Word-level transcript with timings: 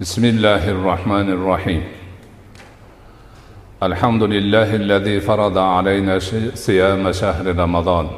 بسم 0.00 0.24
الله 0.24 0.70
الرحمن 0.70 1.30
الرحيم 1.30 1.82
الحمد 3.82 4.22
لله 4.22 4.74
الذي 4.74 5.20
فرض 5.20 5.58
علينا 5.58 6.18
صيام 6.54 7.12
شهر 7.12 7.56
رمضان 7.56 8.08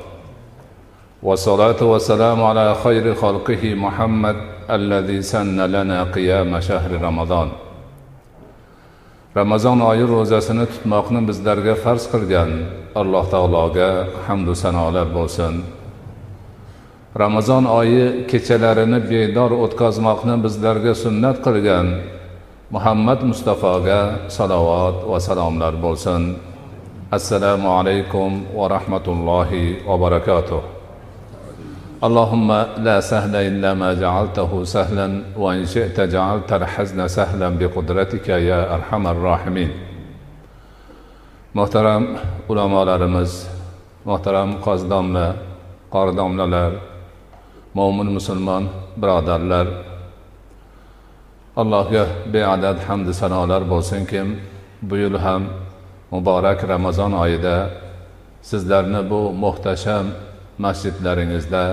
والصلاة 1.23 1.83
والسلام 1.83 2.43
على 2.43 2.75
خير 2.75 3.15
خلقه 3.15 3.75
محمد 3.75 4.37
الذي 4.72 5.22
سن 5.22 5.60
لنا 5.76 6.04
قيام 6.04 6.60
شهر 6.60 6.92
رمضان 7.02 7.50
ramazon 9.38 9.80
oyi 9.92 10.06
ro'zasini 10.14 10.66
tutmoqni 10.72 11.22
bizlarga 11.30 11.74
farz 11.84 12.04
qilgan 12.14 12.52
alloh 13.02 13.26
taologa 13.34 13.90
hamdu 14.28 14.54
sanolar 14.64 15.08
bo'lsin 15.18 15.54
ramazon 17.24 17.64
oyi 17.80 18.06
kechalarini 18.32 19.00
bedor 19.12 19.52
o'tkazmoqni 19.64 20.36
bizlarga 20.46 20.94
sunnat 21.04 21.38
qilgan 21.46 21.88
muhammad 22.76 23.20
mustafoga 23.30 24.02
salovat 24.38 24.98
va 25.12 25.20
salomlar 25.28 25.74
bo'lsin 25.86 26.22
assalomu 27.18 27.70
alaykum 27.80 28.32
va 28.58 28.66
rahmatullohi 28.76 29.66
va 29.88 29.96
barakatuh 30.04 30.62
اللهم 32.04 32.50
لا 32.78 33.00
سهل 33.00 33.36
إلا 33.36 33.74
ما 33.74 33.94
جعلته 33.94 34.64
سهلا 34.64 35.08
وإن 35.38 35.66
شئت 35.66 36.00
جعلت 36.00 36.54
الحزن 36.54 37.08
سهلا 37.08 37.50
بقدرتك 37.50 38.30
يا 38.30 38.76
أرحم 38.76 39.08
الراحمين 39.08 39.72
محترم 41.56 42.04
ulamolarimiz 42.50 43.50
muhtaram 44.06 44.50
qozi 44.66 44.86
domla 44.90 45.28
qori 45.94 46.14
domlalar 46.18 46.72
mo'min 47.78 48.08
musulmon 48.18 48.64
birodarlar 49.02 49.68
allohga 51.62 52.04
beadad 52.34 52.78
hamdu 52.88 53.12
sanolar 53.22 53.62
bo'lsinki 53.74 54.22
bu 54.90 54.96
yil 55.04 55.16
ham 55.26 55.44
muborak 56.14 56.60
ramazon 56.74 57.12
oyida 57.24 57.56
sizlarni 58.50 59.02
bu 59.12 59.22
muhtasham 59.44 60.06
masjidlaringizda 60.66 61.64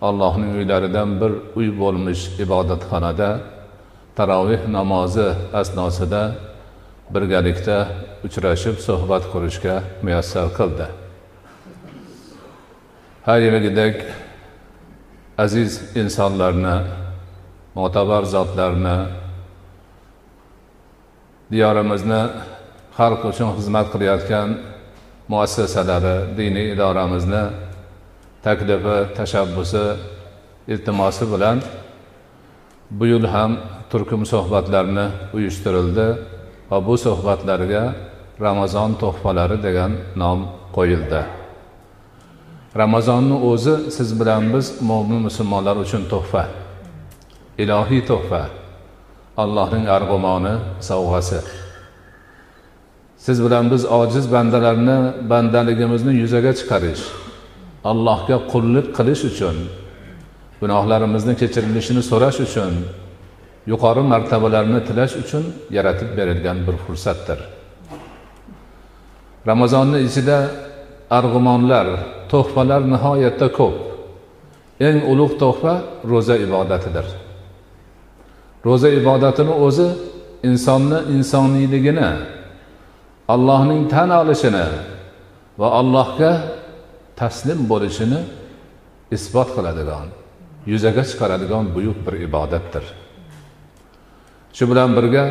allohning 0.00 0.52
uylaridan 0.58 1.10
bir 1.20 1.32
uy 1.58 1.68
bo'lmish 1.80 2.22
ibodatxonada 2.44 3.30
taroveh 4.16 4.62
namozi 4.76 5.28
asnosida 5.60 6.22
birgalikda 7.14 7.78
uchrashib 8.26 8.76
suhbat 8.86 9.24
qurishga 9.32 9.74
muyassar 10.04 10.46
qildi. 10.58 10.86
Har 13.26 13.38
yilgidek 13.46 13.96
aziz 15.44 15.70
insonlarni 16.02 16.76
mo'tabar 17.78 18.22
zotlarni 18.34 18.98
diyorimizni 21.52 22.22
xalq 22.98 23.22
uchun 23.30 23.50
xizmat 23.58 23.86
qilayotgan 23.92 24.48
muassasalari 25.32 26.16
diniy 26.38 26.66
idoramizni 26.74 27.44
taklifi 28.44 28.96
tashabbusi 29.16 29.84
iltimosi 30.72 31.24
bilan 31.32 31.58
bu 32.90 33.04
yil 33.12 33.26
ham 33.34 33.52
turkum 33.90 34.22
suhbatlarni 34.32 35.06
uyushtirildi 35.36 36.06
va 36.70 36.78
bu 36.86 36.94
suhbatlarga 37.04 37.84
ramazon 38.40 38.90
tuhfalari 39.02 39.56
degan 39.66 39.92
nom 40.16 40.38
qo'yildi. 40.76 41.22
Ramazonni 42.76 43.36
o'zi 43.50 43.74
siz 43.96 44.20
bilan 44.20 44.42
biz 44.54 44.66
mo'min 44.88 45.20
musulmonlar 45.26 45.76
uchun 45.84 46.02
tuhfa 46.12 46.44
ilohiy 47.62 48.02
tuhfa 48.10 48.42
allohning 49.42 49.84
arg'umoni 49.96 50.54
sovg'asi 50.88 51.40
siz 53.24 53.38
bilan 53.44 53.64
biz 53.72 53.82
ojiz 54.00 54.24
bandalarni 54.34 54.98
bandaligimizni 55.30 56.12
yuzaga 56.22 56.52
chiqarish 56.58 57.04
allohga 57.84 58.36
qullik 58.52 58.86
qilish 58.96 59.22
uchun 59.30 59.56
gunohlarimizni 60.60 61.34
kechirilishini 61.40 62.02
so'rash 62.10 62.38
uchun 62.46 62.72
yuqori 63.70 64.02
martabalarni 64.12 64.80
tilash 64.88 65.14
uchun 65.22 65.44
yaratib 65.76 66.10
berilgan 66.18 66.58
bir 66.66 66.76
fursatdir. 66.84 67.38
Ramazonni 69.50 69.98
ichida 70.08 70.38
arg'umonlar 71.18 71.86
tuhfalar 72.30 72.82
nihoyatda 72.94 73.48
ko'p. 73.58 73.76
Eng 74.88 74.98
ulug' 75.12 75.34
tuhfa 75.42 75.74
ro'za 76.10 76.36
ibodatidir. 76.46 77.06
Ro'za 78.66 78.88
ibodatini 79.00 79.54
o'zi 79.66 79.88
insonni 80.48 80.98
insoniyligini 81.16 82.10
allohning 83.34 83.82
tan 83.92 84.10
olishini 84.20 84.66
va 85.60 85.68
allohga 85.80 86.32
taslim 87.20 87.60
bo'lishini 87.70 88.20
isbot 89.16 89.48
qiladigan 89.56 90.08
yuzaga 90.72 91.02
chiqaradigan 91.10 91.64
buyuk 91.74 91.98
bir 92.06 92.14
ibodatdir. 92.28 92.84
Shu 94.56 94.64
bilan 94.70 94.90
birga 94.96 95.24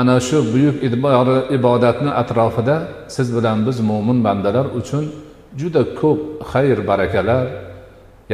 ana 0.00 0.16
shu 0.28 0.38
buyuk 0.52 0.76
ibodatni 1.58 2.10
atrofida 2.22 2.76
siz 3.16 3.28
bilan 3.36 3.58
biz 3.66 3.76
mo'min 3.90 4.18
bandalar 4.26 4.66
uchun 4.80 5.04
juda 5.60 5.82
ko'p 6.00 6.20
xayr 6.52 6.78
barakalar 6.90 7.46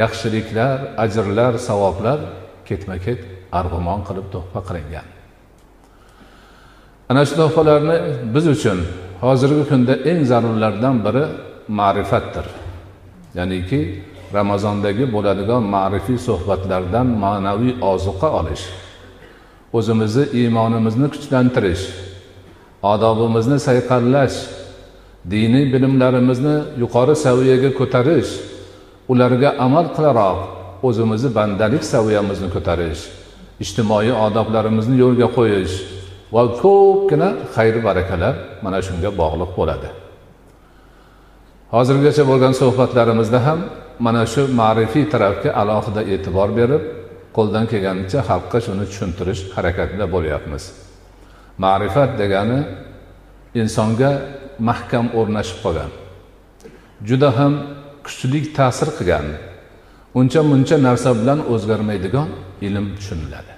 yaxshiliklar 0.01 0.77
ajrlar 1.03 1.53
savoblar 1.67 2.19
ketma 2.67 2.97
ket 3.05 3.19
arg'umon 3.59 3.99
qilib 4.07 4.27
tuhfa 4.33 4.59
qilingan. 4.67 5.07
Ana 7.09 7.21
shu 7.27 7.33
tuhfalarni 7.41 7.97
biz 8.35 8.45
uchun 8.55 8.77
hozirgi 9.25 9.63
kunda 9.71 9.93
eng 10.11 10.21
zarurlardan 10.31 10.95
biri 11.05 11.23
ma'rifatdir. 11.79 12.45
Ya'niki 13.37 13.79
ramazondagi 14.33 15.05
bo'ladigan 15.15 15.63
ma'rifiy 15.75 16.17
suhbatlardan 16.27 17.07
ma'naviy 17.23 17.73
ozuqa 17.91 18.29
olish. 18.39 18.65
O'zimizni 19.77 20.25
iymonimizni 20.39 21.07
kuchlantirish 21.13 21.83
odobimizni 22.93 23.57
sayqallash 23.67 24.37
diniy 25.31 25.65
bilimlarimizni 25.73 26.55
yuqori 26.81 27.15
saviyaga 27.25 27.71
ko'tarish 27.79 28.31
ularga 29.11 29.49
amal 29.65 29.85
qilaroq 29.95 30.39
o'zimizni 30.87 31.29
bandalik 31.37 31.83
saviyamizni 31.93 32.49
ko'tarish 32.55 33.01
ijtimoiy 33.63 34.13
odoblarimizni 34.27 34.95
yo'lga 35.03 35.27
qo'yish 35.37 35.75
va 36.35 36.43
ko'pgina 36.61 37.29
xayr 37.55 37.75
barakalar 37.87 38.33
mana 38.63 38.79
shunga 38.87 39.09
bog'liq 39.21 39.51
bo'ladi. 39.59 40.02
Hozirgacha 41.75 42.23
bo'lgan 42.31 42.53
suhbatlarimizda 42.61 43.39
ham 43.47 43.59
mana 44.05 44.23
shu 44.33 44.41
ma'rifiy 44.61 45.05
tarafga 45.13 45.49
alohida 45.61 46.01
e'tibor 46.13 46.49
berib 46.59 46.83
qo'ldan 47.37 47.65
kelganicha 47.71 48.19
xalqqa 48.29 48.57
shuni 48.65 48.85
tushuntirish 48.89 49.41
harakatida 49.55 50.05
bo'lyapmiz. 50.15 50.63
Ma'rifat 51.63 52.11
degani 52.21 52.59
insonga 53.61 54.11
mahkam 54.69 55.05
o'rnashib 55.19 55.57
qolgan 55.65 55.91
juda 57.09 57.29
ham 57.37 57.53
kuchli 58.05 58.39
ta'sir 58.57 58.89
qilgan 58.97 59.27
uncha 60.19 60.41
muncha 60.51 60.77
narsa 60.87 61.09
bilan 61.19 61.39
o'zgarmaydigan 61.53 62.27
ilm 62.67 62.85
tushuniladi. 62.97 63.53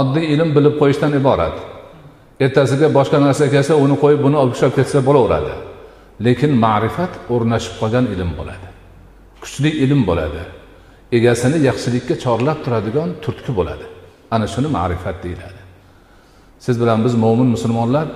Oddiy 0.00 0.24
ilm 0.34 0.50
bilib 0.56 0.74
qo'yishdan 0.80 1.12
iborat. 1.20 1.56
Ertasiga 2.44 2.88
boshqa 2.98 3.18
narsa 3.26 3.44
kelsa 3.54 3.72
uni 3.84 3.96
qo'yib 4.02 4.20
buni 4.26 4.36
olib 4.42 4.56
ketsa 4.78 4.98
bo'laveradi. 5.08 5.54
Lekin 6.20 6.52
ma'rifat 6.64 7.12
o'rnashib 7.32 7.74
qolgan 7.80 8.06
ilm 8.14 8.30
bo'ladi. 8.38 8.68
Kuchli 9.42 9.70
ilm 9.84 10.06
bo'ladi. 10.06 10.42
Egasini 11.12 11.58
yaxshilikka 11.68 12.14
chorlab 12.24 12.58
turadigan 12.64 13.10
turtki 13.24 13.52
bo'ladi. 13.58 13.86
Ana 14.30 14.46
shuni 14.54 14.68
ma'rifat 14.78 15.16
deyiladi. 15.24 15.60
Siz 16.64 16.80
bilan 16.80 17.04
biz 17.04 17.14
mo'min 17.24 17.48
musulmonlar 17.54 18.06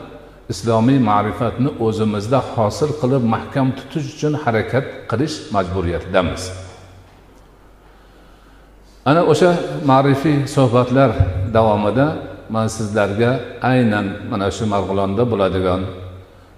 islomiy 0.53 0.99
ma'rifatni 1.11 1.71
o'zimizda 1.87 2.39
hosil 2.55 2.91
qilib 3.00 3.23
mahkam 3.35 3.69
tutish 3.79 4.06
uchun 4.15 4.33
harakat 4.45 4.85
qilish 5.11 5.37
majburiyatidamiz. 5.55 6.43
Ana 9.11 9.23
o'sha 9.33 9.50
ma'rifiy 9.91 10.37
suhbatlar 10.55 11.11
davomida 11.56 12.06
man 12.55 12.67
sizlarga 12.77 13.31
aynan 13.73 14.06
mana 14.31 14.49
shu 14.56 14.65
marg'ilonda 14.75 15.23
bo'ladigan 15.33 15.81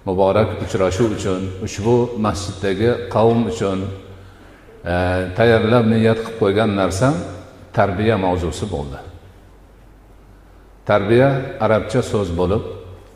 muborak 0.05 0.49
uchrashuv 0.63 1.09
uchun 1.17 1.41
ushbu 1.65 1.95
masjiddagi 2.25 2.89
qavm 3.13 3.39
uchun 3.51 3.79
e, 3.85 4.95
tayyorlab 5.37 5.85
niyat 5.93 6.19
qilib 6.25 6.37
qo'ygan 6.41 6.71
narsam 6.81 7.13
tarbiya 7.77 8.15
mavzusi 8.25 8.65
bo'ldi. 8.73 8.99
Tarbiya 10.89 11.29
arabcha 11.65 12.01
so'z 12.11 12.29
bo'lib 12.39 12.63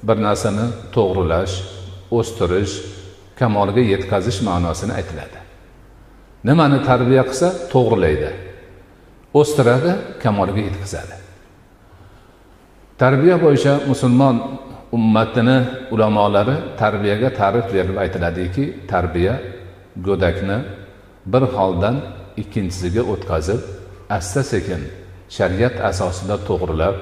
bir 0.07 0.17
narsani 0.27 0.65
to'g'rilash 0.95 1.55
o'stirish 2.17 2.73
kamolga 3.39 3.81
yetkazish 3.93 4.39
ma'nosini 4.47 4.93
aytiladi. 4.99 5.39
Nimani 6.47 6.79
tarbiya 6.89 7.23
qilsa 7.29 7.47
to'g'rilaydi. 7.73 8.29
O'stiradi 9.39 9.91
kamolga 10.23 10.61
yetkazadi. 10.67 11.15
Tarbiya 13.01 13.35
bo'yicha 13.43 13.73
musulmon 13.91 14.35
ummatini 14.95 15.57
ulamolari 15.93 16.55
tarbiyaga 16.81 17.29
ta'rif 17.39 17.65
berib 17.75 17.97
aytiladiki 18.03 18.63
tarbiya 18.91 19.33
go'dakni 20.07 20.57
bir 21.33 21.43
holdan 21.55 21.95
ikkinchisiga 22.41 23.03
o'tkazib 23.13 23.61
asta 24.17 24.41
sekin 24.51 24.81
shariat 25.37 25.75
asosida 25.89 26.35
to'g'rilab 26.47 26.95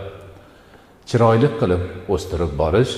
chiroyli 1.09 1.49
qilib 1.59 1.83
o'stirib 2.13 2.51
borish 2.61 2.93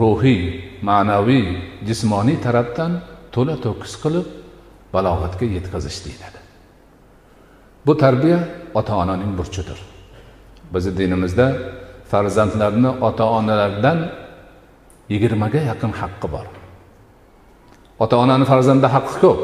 ruhiy 0.00 0.42
ma'naviy 0.88 1.46
jismoniy 1.88 2.38
tarafdan 2.46 2.92
to'la 3.34 3.56
to'kis 3.64 3.94
qilib 4.02 4.26
balog'atga 4.94 5.46
yetkazish 5.56 5.98
deyiladi. 6.04 6.38
Bu 7.86 7.92
tarbiya 8.02 8.40
ota 8.78 8.92
onaning 9.02 9.32
burchidir. 9.38 9.78
Bizni 10.74 10.92
dinimizda 10.98 11.46
farzandlarni 12.10 12.90
ota 13.08 13.24
onalardan 13.38 13.98
yigirmaga 15.12 15.60
yaqin 15.70 15.92
haqqi 16.00 16.28
bor. 16.34 16.46
Ota 18.02 18.16
onani 18.22 18.44
farzandda 18.52 18.88
haqqi 18.96 19.16
ko'p 19.22 19.40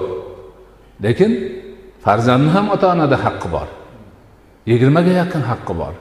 lekin 1.05 1.33
farzandni 2.05 2.51
ham 2.57 2.67
ota 2.75 2.87
onada 2.95 3.17
haqqi 3.25 3.49
bor. 3.55 3.69
Yigirmaga 4.71 5.13
yaqin 5.23 5.43
haqqi 5.51 5.75
bor. 5.81 5.95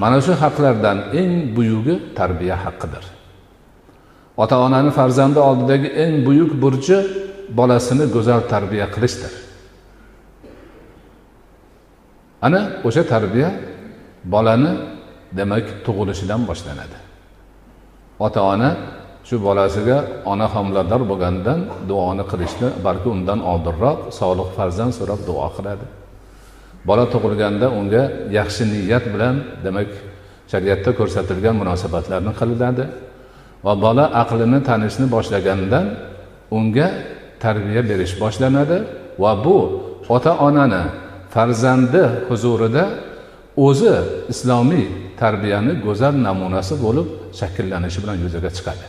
Mana 0.00 0.18
shu 0.26 0.32
haqlardan 0.42 0.98
eng 1.20 1.32
buyugi 1.56 1.94
tarbiya 2.18 2.56
haqqidir. 2.64 3.04
Ota 4.42 4.56
onani 4.66 4.90
farzandi 4.98 5.38
oldidagi 5.48 5.88
eng 6.02 6.14
buyuk 6.26 6.52
burchi 6.62 6.98
bolasini 7.58 8.04
go'zal 8.14 8.40
tarbiya 8.52 8.86
qilishdir. 8.94 9.32
Ana 12.46 12.60
o'sha 12.86 13.02
tarbiya 13.12 13.50
bolani 14.32 14.72
demak 15.32 15.66
tug'ilishidan 15.86 16.42
boshlanadi. 16.48 16.98
Ota 18.26 18.40
ona 18.42 18.70
shu 19.28 19.36
bolasiga 19.46 19.98
ona 20.32 20.46
homilador 20.54 21.02
bo'lganidan 21.10 21.58
duoni 21.90 22.24
qilishni 22.30 22.68
balki 22.86 23.08
undan 23.14 23.40
oldinroq 23.52 23.98
solih 24.20 24.48
farzand 24.56 24.92
so'rab 24.98 25.20
duo 25.28 25.48
qiladi. 25.56 25.86
Bola 26.88 27.04
tug'ilganda 27.14 27.66
unga 27.80 28.02
yaxshi 28.38 28.62
niyat 28.72 29.04
bilan 29.12 29.34
demak 29.64 29.90
shariatda 30.52 30.90
ko'rsatilgan 30.98 31.54
munosabatlarni 31.62 32.32
qilinadi 32.40 32.84
va 33.64 33.72
bola 33.84 34.04
aqlini 34.22 34.60
tanishni 34.68 35.06
boshlagandan 35.14 35.86
unga 36.58 36.88
tarbiya 37.44 37.82
berish 37.90 38.14
boshlanadi 38.22 38.78
va 39.22 39.32
bu 39.44 39.58
ota 40.16 40.32
onani 40.48 40.82
farzandi 41.34 42.02
huzurida 42.28 42.84
o'zi 43.66 43.94
islomiy 44.32 44.86
tarbiyani 45.22 45.72
go'zal 45.86 46.14
namunasi 46.26 46.74
bo'lib 46.84 47.06
shakllanishi 47.40 47.98
bilan 48.02 48.16
yuzaga 48.24 48.50
chiqadi. 48.56 48.86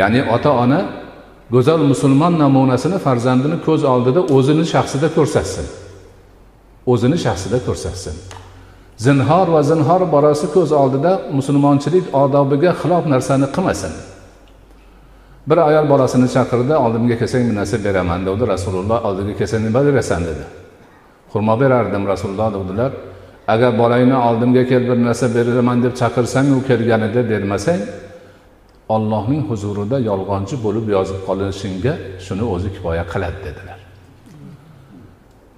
Ya'ni 0.00 0.20
ota 0.34 0.50
ona 0.64 0.80
go'zal 1.54 1.80
musulmon 1.92 2.34
namunasini 2.42 2.98
farzandini 3.06 3.56
ko'z 3.66 3.82
oldida 3.92 4.20
o'zini 4.36 4.64
shaxsida 4.74 5.08
ko'rsatsin. 5.16 5.66
O'zini 6.92 7.18
shaxsida 7.24 7.58
ko'rsatsin. 7.66 8.14
Zinhor 9.06 9.46
va 9.54 9.60
zinhor 9.70 10.02
borasi 10.14 10.46
ko'z 10.54 10.70
oldida 10.82 11.12
musulmonchilik 11.38 12.04
odobiga 12.22 12.72
xilof 12.80 13.04
narsani 13.14 13.46
qilmasin. 13.54 13.92
Bir 15.48 15.58
ayol 15.68 15.86
bolasini 15.92 16.28
chaqirdi 16.34 16.74
oldimga 16.84 17.16
kelsang 17.20 17.42
bir 17.48 17.56
narsa 17.60 17.76
beraman 17.84 18.20
dedi. 18.26 18.42
Rasululloh 18.54 18.98
oldiga 19.08 19.32
kelsang 19.38 19.62
nima 19.66 19.80
berasan 19.88 20.22
dedi. 20.30 20.44
Xurmo 21.32 21.54
berardim 21.62 22.02
rasululloh 22.12 22.48
dedilar. 22.54 22.92
Agar 23.48 23.78
bolangni 23.78 24.16
oldimga 24.28 24.62
kel 24.70 24.82
bir 24.88 24.98
narsa 25.06 25.26
beraman 25.34 25.82
deb 25.82 25.94
chaqirsang 26.00 26.46
u 26.56 26.60
kelganida 26.68 27.20
bermasang 27.30 27.80
ollohning 28.94 29.42
huzurida 29.50 29.96
yolg'onchi 30.10 30.56
bo'lib 30.64 30.86
yozib 30.96 31.20
qolishingga 31.28 31.92
shuni 32.26 32.44
o'zi 32.54 32.68
kifoya 32.74 33.04
qiladi 33.12 33.38
dedilar. 33.46 33.78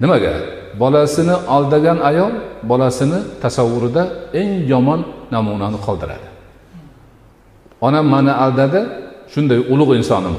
Nimaga? 0.02 0.34
Bolasini 0.82 1.36
aldagan 1.56 1.98
ayol 2.10 2.32
bolasini 2.70 3.18
tasavvurida 3.42 4.02
eng 4.40 4.50
yomon 4.72 5.00
namunani 5.34 5.78
qoldiradi. 5.86 6.28
Onam 7.86 8.06
mani 8.14 8.32
aldadi 8.44 8.80
shunday 9.32 9.58
ulug' 9.72 9.94
insonim 10.00 10.36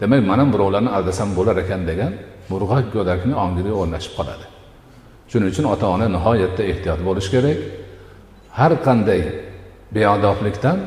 demak 0.00 0.22
man 0.30 0.38
ham 0.40 0.48
birovlarni 0.54 0.90
aldasam 0.96 1.28
bo'lar 1.38 1.56
ekan 1.64 1.82
degan 1.90 2.12
murg'ak 2.50 2.84
go'dakni 2.94 3.34
ongiga 3.44 3.72
o'rnashib 3.80 4.12
qoladi. 4.18 4.44
Shuning 5.36 5.52
uchun 5.52 5.66
ota 5.74 5.86
ona 5.94 6.06
nihoyatda 6.16 6.62
ehtiyot 6.72 7.00
bo'lishi 7.08 7.30
kerak. 7.34 7.58
Har 8.58 8.72
qanday 8.86 9.22
beodoblikdan 9.96 10.78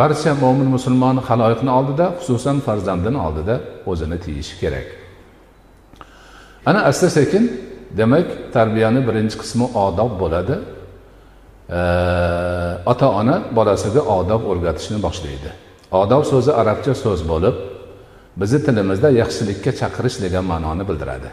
barcha 0.00 0.32
mo'min 0.42 0.68
musulmon 0.76 1.16
haloyiqni 1.28 1.70
oldida 1.78 2.06
xususan 2.18 2.56
farzandini 2.66 3.18
oldida 3.26 3.54
o'zini 3.90 4.18
tiyishi 4.24 4.54
kerak. 4.62 4.86
Ana 6.68 6.80
asta 6.90 7.08
sekin 7.18 7.44
demak 7.98 8.26
tarbiyani 8.56 9.00
birinchi 9.08 9.36
qismi 9.42 9.66
odob 9.86 10.12
bo'ladi. 10.22 10.56
Ota 12.92 13.08
ona 13.20 13.36
bolasiga 13.58 14.02
odob 14.18 14.42
o'rgatishni 14.50 14.98
boshlaydi. 15.06 15.50
Odob 16.02 16.22
so'zi 16.32 16.52
arabcha 16.60 16.92
so'z 17.04 17.20
bo'lib 17.32 17.56
bizni 18.40 18.60
tilimizda 18.66 19.08
yaxshilikka 19.20 19.70
chaqirish 19.80 20.16
degan 20.24 20.44
ma'noni 20.52 20.84
bildiradi. 20.88 21.30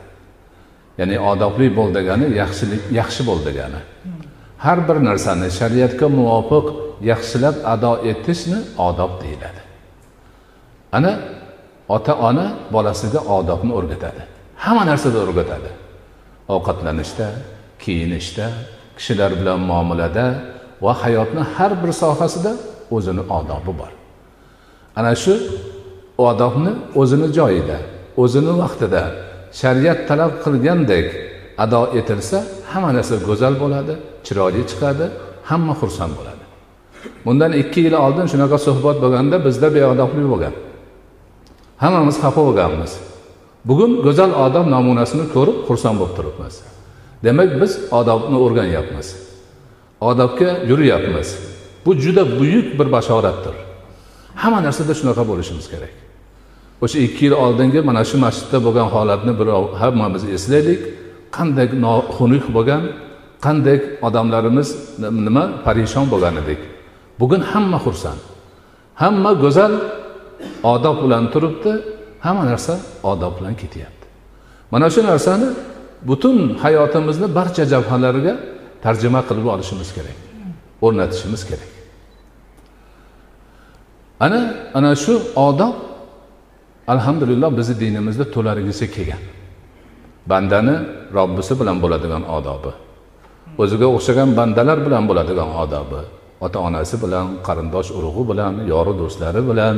Ya'ni 1.00 1.18
odobli 1.32 1.68
bo'l 1.78 1.90
degani 1.98 2.26
yaxshilik 2.42 2.84
yaxshi 3.00 3.22
bo'l 3.30 3.40
degani. 3.48 3.80
Har 4.66 4.80
bir 4.88 4.98
narsani 5.10 5.48
shariatga 5.60 6.08
muvofiq 6.18 6.66
yaxshilab 7.12 7.56
ado 7.74 7.94
etishni 8.12 8.60
odob 8.88 9.12
deyiladi. 9.22 9.62
Ana 10.98 11.12
ota 11.96 12.14
ona 12.30 12.46
bolasiga 12.74 13.20
odobni 13.38 13.72
o'rgatadi. 13.80 14.22
Hamma 14.64 14.84
narsada 14.92 15.18
o'rgatadi. 15.24 15.72
Ovqatlanishda 16.54 17.28
kiyinishda 17.84 18.46
kishilar 18.98 19.32
bilan 19.40 19.60
muomalada 19.70 20.26
va 20.84 20.94
hayotni 21.04 21.44
har 21.56 21.72
bir 21.82 21.92
sohasida 22.02 22.52
o'zini 22.96 23.24
odobi 23.38 23.72
bor. 23.80 23.92
Ana 25.00 25.14
shu 25.24 25.34
odobni 26.30 26.72
o'zini 27.02 27.28
joyida 27.38 27.78
o'zini 28.24 28.54
vaqtida 28.62 29.02
shariat 29.60 30.00
talab 30.10 30.32
qilgandek 30.44 31.08
ado 31.64 31.82
etilsa 32.00 32.38
hamma 32.72 32.90
narsa 32.98 33.16
go'zal 33.28 33.54
bo'ladi 33.64 33.94
chiroyli 34.26 34.62
chiqadi 34.72 35.06
hamma 35.50 35.74
xursand 35.82 36.14
bo'ladi. 36.20 36.44
Bundan 37.26 37.52
ikki 37.62 37.80
yil 37.86 37.96
oldin 38.06 38.26
shunaqa 38.32 38.58
suhbat 38.68 38.98
bo'lganda 39.04 39.38
bizda 39.46 39.68
beodoblik 39.78 40.28
bo'lgan. 40.34 40.54
Hammamiz 41.84 42.18
xafa 42.24 42.42
bo'lganmiz. 42.48 42.92
Bugun 43.70 43.92
go'zal 44.06 44.32
odob 44.46 44.66
namunasini 44.76 45.26
ko'rib 45.36 45.58
xursand 45.68 45.96
bo'lib 46.02 46.14
turibmiz. 46.18 46.56
Demak 47.26 47.50
biz 47.62 47.72
odobni 48.00 48.38
o'rganyapmiz. 48.46 49.08
Odobga 50.10 50.50
yuryapmiz. 50.70 51.28
Bu 51.86 51.92
juda 52.04 52.24
buyuk 52.40 52.68
bir 52.80 52.88
bashoratdir. 52.96 53.56
Hamma 54.42 54.60
narsada 54.68 54.94
shunaqa 55.00 55.24
bo'lishimiz 55.30 55.66
kerak. 55.74 55.94
O'sha 56.84 57.00
ikki 57.08 57.26
yil 57.26 57.36
oldingi 57.46 57.80
mana 57.90 58.02
shu 58.10 58.18
masjidda 58.26 58.58
bo'lgan 58.66 58.88
holatni 58.96 59.34
birov 59.40 59.66
hammamiz 59.82 60.24
eslaylik 60.36 60.82
qanday 61.38 61.68
xunuk 62.16 62.46
bo'lgan 62.56 62.84
qanday 63.46 63.78
odamlarimiz 64.08 64.70
nima 65.28 65.44
parishon 65.66 66.06
bo'lgan 66.14 66.36
edik. 66.42 66.62
Bugun 67.20 67.42
hamma 67.52 67.80
xursand 67.86 68.22
hamma 69.02 69.32
go'zal 69.44 69.74
odob 70.74 70.98
bilan 71.04 71.24
turibdi 71.34 71.72
hamma 72.26 72.44
narsa 72.52 72.74
odob 73.12 73.34
bilan 73.40 73.56
ketyapti. 73.62 74.06
Mana 74.72 74.88
shu 74.94 75.02
narsani 75.10 75.48
butun 76.10 76.38
hayotimizni 76.64 77.28
barcha 77.38 77.64
jabhalariga 77.74 78.34
tarjima 78.84 79.22
qilib 79.28 79.46
olishimiz 79.54 79.90
kerak 79.98 80.18
o'rnatishimiz 80.86 81.42
kerak. 81.50 81.72
Ana 84.26 84.40
ana 84.78 84.92
shu 85.04 85.14
odob 85.48 85.76
alhamdulillah 86.88 87.50
bizni 87.58 87.76
dinimizda 87.80 88.26
to'larigisi 88.36 88.86
kelgan. 88.96 89.24
Bandani 90.30 90.76
robbisi 91.14 91.54
bilan 91.60 91.78
bo'ladigan 91.84 92.24
odobi. 92.38 92.72
O'ziga 93.62 93.88
o'xshagan 93.96 94.30
bandalar 94.38 94.78
bilan 94.86 95.04
bo'ladigan 95.10 95.50
odobi. 95.64 96.02
Ota 96.46 96.60
onasi 96.68 96.96
bilan 97.04 97.28
qarindosh 97.48 97.90
urug'i 97.98 98.24
bilan 98.32 98.54
yori 98.72 98.94
do'stlari 99.02 99.42
bilan 99.50 99.76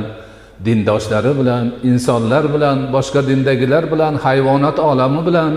dindoshlari 0.66 1.32
bilan 1.40 1.64
insonlar 1.90 2.44
bilan 2.56 2.78
boshqa 2.96 3.22
dindagilar 3.30 3.84
bilan 3.94 4.14
hayvonot 4.26 4.78
olami 4.80 5.22
bilan 5.28 5.52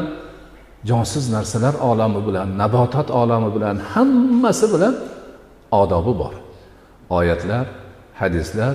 jonsiz 0.88 1.24
narsalar 1.34 1.74
olami 1.90 2.20
bilan 2.28 2.48
nabotot 2.60 3.08
olami 3.10 3.48
bilan 3.56 3.76
hammasi 3.92 4.66
bilan 4.74 4.94
odobi 5.82 6.12
bor. 6.20 6.34
Oyatlar 7.18 7.66
hadislar 8.20 8.74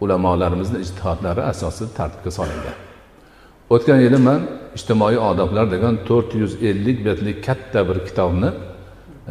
ulamolarimizni 0.00 0.78
ijtihodlari 0.84 1.42
asosida 1.52 1.90
tartibga 1.98 2.30
solingan. 2.38 2.76
O'tgan 3.74 4.00
yili 4.06 4.18
man 4.28 4.40
ijtimoiy 4.78 5.18
odoblar 5.30 5.66
degan 5.74 5.94
to'rt 6.08 6.34
yuz 6.42 6.52
ellik 6.70 6.98
betlik 7.06 7.38
katta 7.46 7.80
bir 7.88 7.98
kitobni 8.08 8.50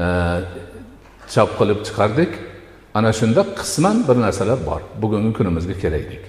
e, 0.04 0.06
chop 1.34 1.50
qilib 1.60 1.80
chiqardik. 1.88 2.32
Ana 2.98 3.12
shunda 3.20 3.42
qisman 3.60 3.98
bir 4.08 4.18
narsalar 4.26 4.60
bor. 4.70 4.82
Bugungi 5.02 5.32
kunimizga 5.38 5.76
keraklik. 5.84 6.24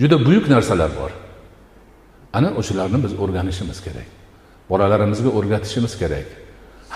Juda 0.00 0.16
buyuk 0.26 0.46
narsalar 0.54 0.90
bor. 1.00 1.12
Ana 2.32 2.48
o'shalarni 2.60 2.98
biz 3.04 3.12
o'rganishimiz 3.22 3.78
kerak. 3.86 4.08
Bolalarimizga 4.70 5.30
o'rgatishimiz 5.38 5.94
kerak. 5.98 6.26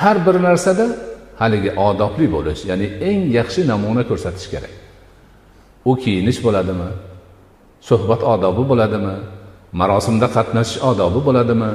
Har 0.01 0.17
bir 0.27 0.37
narsada 0.49 0.87
haligi 1.39 1.71
odobli 1.89 2.27
bo'lish 2.37 2.61
ya'ni 2.71 2.87
eng 3.09 3.23
yaxshi 3.39 3.61
namuna 3.73 4.03
ko'rsatish 4.11 4.49
kerak. 4.55 4.75
U 5.91 5.93
kiyinish 6.03 6.39
bo'ladimi? 6.47 6.91
Suhbat 7.89 8.21
odobi 8.35 8.63
bo'ladimi? 8.71 9.15
Marosimda 9.81 10.27
qatnashish 10.37 10.81
odobi 10.91 11.21
bo'ladimi? 11.27 11.71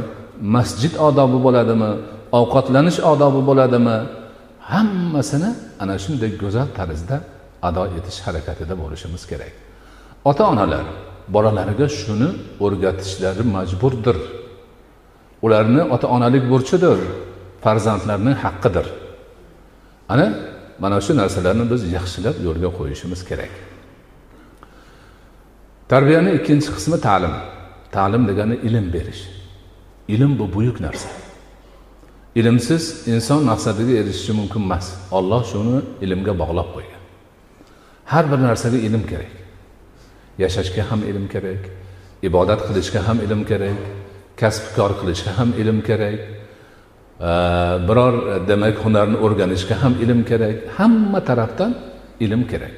Masjid 0.56 0.94
odobi 1.08 1.38
bo'ladimi? 1.46 1.92
Ovqatlanish 2.40 3.00
odobi 3.12 3.42
bo'ladimi? 3.50 3.98
Hammasini 4.72 5.50
ana 5.84 5.96
shunday 6.04 6.32
go'zal 6.42 6.68
tarzda 6.78 7.16
ado 7.68 7.84
etish 7.98 8.20
harakatida 8.26 8.74
bo'lishimiz 8.82 9.24
kerak. 9.32 9.54
Ota 10.30 10.44
onalar 10.54 10.86
bolalariga 11.36 11.88
shuni 12.02 12.30
o'rgatishlari 12.66 13.44
majburdir. 13.56 14.18
Ularni 15.46 15.82
ota 15.96 16.08
onalik 16.16 16.44
burchidir 16.52 17.00
farzandlarning 17.64 18.38
haqqidir. 18.44 18.88
Ana 20.14 20.28
mana 20.84 20.98
shu 21.06 21.12
narsalarni 21.22 21.66
biz 21.72 21.82
yaxshilab 21.98 22.36
yo'lga 22.48 22.70
qo'yishimiz 22.80 23.22
kerak. 23.30 23.54
Tarbiyani 25.92 26.32
ikkinchi 26.38 26.70
qismi 26.76 26.98
ta'lim. 27.08 27.34
Ta'lim 27.92 28.28
degani 28.28 28.56
ilm 28.68 28.94
berish. 28.94 29.22
Ilm 30.08 30.40
bu 30.40 30.54
buyuk 30.54 30.80
narsa. 30.80 31.10
Ilmsiz 32.36 33.08
inson 33.08 33.44
maqsadiga 33.44 33.94
erishishi 34.02 34.34
mumkin 34.40 34.62
emas. 34.62 34.86
Olloh 35.12 35.42
shuni 35.52 35.82
ilmga 36.02 36.34
bog'lab 36.42 36.70
qo'ygan. 36.76 37.02
Har 38.12 38.26
bir 38.32 38.40
narsaga 38.48 38.78
ilm 38.78 39.04
kerak. 39.12 39.34
Yashashga 40.44 40.84
ham 40.92 41.02
ilm 41.10 41.28
kerak 41.34 41.62
ibodat 42.28 42.62
qilishga 42.68 43.00
ham 43.08 43.18
ilm 43.26 43.42
kerak 43.52 43.78
kasbkor 44.42 44.92
qilishga 45.00 45.32
ham 45.38 45.50
ilm 45.62 45.82
kerak 45.90 46.20
e, 47.30 47.32
biror 47.88 48.14
demak 48.50 48.76
hunarni 48.86 49.18
o'rganishga 49.26 49.76
ham 49.84 49.94
ilm 50.04 50.20
kerak. 50.30 50.56
Hamma 50.78 51.20
tarafdan 51.30 51.72
ilm 52.26 52.42
kerak. 52.52 52.74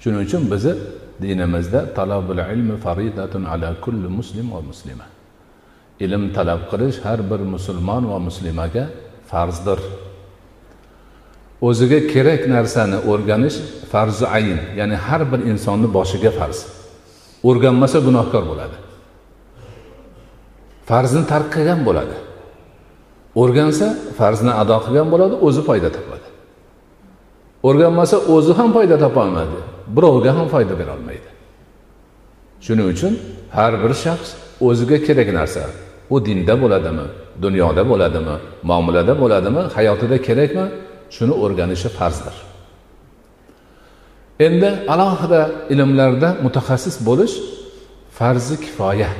Shuning 0.00 0.20
uchun 0.26 0.42
bizni 0.52 0.74
dinimizda 1.22 1.94
talabul 1.94 2.38
ilmi 2.38 2.76
faridatun 2.76 3.44
ala 3.44 3.74
kulli 3.80 4.08
muslim 4.08 4.52
va 4.52 4.60
muslima. 4.60 5.04
Ilm 6.00 6.32
talab 6.32 6.60
qilish 6.70 6.98
har 7.04 7.18
bir 7.30 7.40
musulmon 7.54 8.04
va 8.10 8.18
muslimaga 8.18 8.84
farzdir. 9.30 9.80
O'ziga 11.60 12.00
kerak 12.12 12.42
narsani 12.54 12.98
o'rganish 13.10 13.56
farzi 13.92 14.26
ayn 14.26 14.58
ya'ni 14.78 14.96
har 15.06 15.22
bir 15.32 15.40
insonni 15.50 15.88
boshiga 15.96 16.30
farz. 16.38 16.58
O'rganmasa 17.48 17.98
gunohkor 18.06 18.42
bo'ladi. 18.50 18.76
Farzni 20.90 21.22
tark 21.32 21.48
qilgan 21.54 21.80
bo'ladi. 21.88 22.16
O'rgansa 23.42 23.86
farzni 24.18 24.52
ado 24.62 24.76
qilgan 24.84 25.08
bo'ladi 25.12 25.34
o'zi 25.46 25.62
foyda 25.68 25.88
topadi. 25.96 26.26
O'rganmasa 27.68 28.16
o'zi 28.34 28.52
ham 28.58 28.68
foyda 28.76 28.96
topolmaydi 29.04 29.73
birovga 29.96 30.30
ham 30.36 30.46
foyda 30.54 30.74
berolmaydi 30.80 31.34
shuning 32.66 32.88
uchun 32.94 33.12
har 33.56 33.72
bir 33.82 33.92
shaxs 34.04 34.30
o'ziga 34.68 34.98
kerak 35.06 35.28
narsa. 35.38 35.62
U 36.14 36.16
dinda 36.26 36.54
bo'ladimi 36.62 37.06
dunyoda 37.44 37.82
bo'ladimi 37.90 38.36
muomalada 38.68 39.14
bo'ladimi 39.22 39.62
hayotida 39.76 40.16
kerakmi? 40.26 40.66
Shuni 41.16 41.34
o'rganishi 41.44 41.88
farzdir. 41.98 42.36
Endi 44.46 44.70
alohida 44.92 45.40
ilmlarda 45.72 46.28
mutaxassis 46.44 46.96
bo'lish 47.08 47.34
farzi 48.18 48.56
kifoya. 48.64 49.10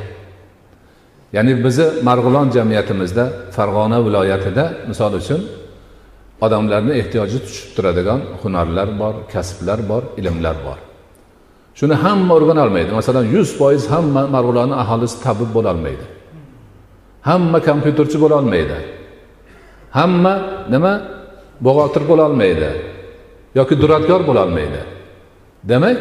Ya'ni 1.36 1.52
bizni 1.64 1.86
marg'ilon 2.08 2.48
jamiyatimizda 2.56 3.24
farg'ona 3.56 3.98
viloyatida 4.06 4.64
misol 4.90 5.12
uchun 5.20 5.40
odamlarni 6.40 6.92
ehtiyoji 7.00 7.38
tushib 7.46 7.70
turadigan 7.76 8.20
hunarlar 8.42 8.88
bor 9.00 9.14
kasblar 9.32 9.78
bor 9.90 10.02
ilmlar 10.20 10.56
bor. 10.66 10.78
Shuni 11.78 11.94
hamma 12.04 12.32
o'rganolmaydi 12.38 12.92
masalan 13.00 13.24
yuz 13.34 13.48
foiz 13.58 13.82
hamma 13.94 14.22
marg'ilonni 14.34 14.76
aholisi 14.82 15.16
tabib 15.26 15.50
bo'lolmaydi 15.56 16.06
hamma 17.28 17.58
kompyuterchi 17.68 18.18
bo'lolmaydi 18.24 18.78
hamma 19.98 20.34
nima? 20.74 20.92
Buxgalter 21.64 22.02
bo'lolmaydi 22.10 22.70
yoki 23.58 23.74
duradgor 23.82 24.20
bo'lolmaydi 24.30 24.80
demak 25.70 25.98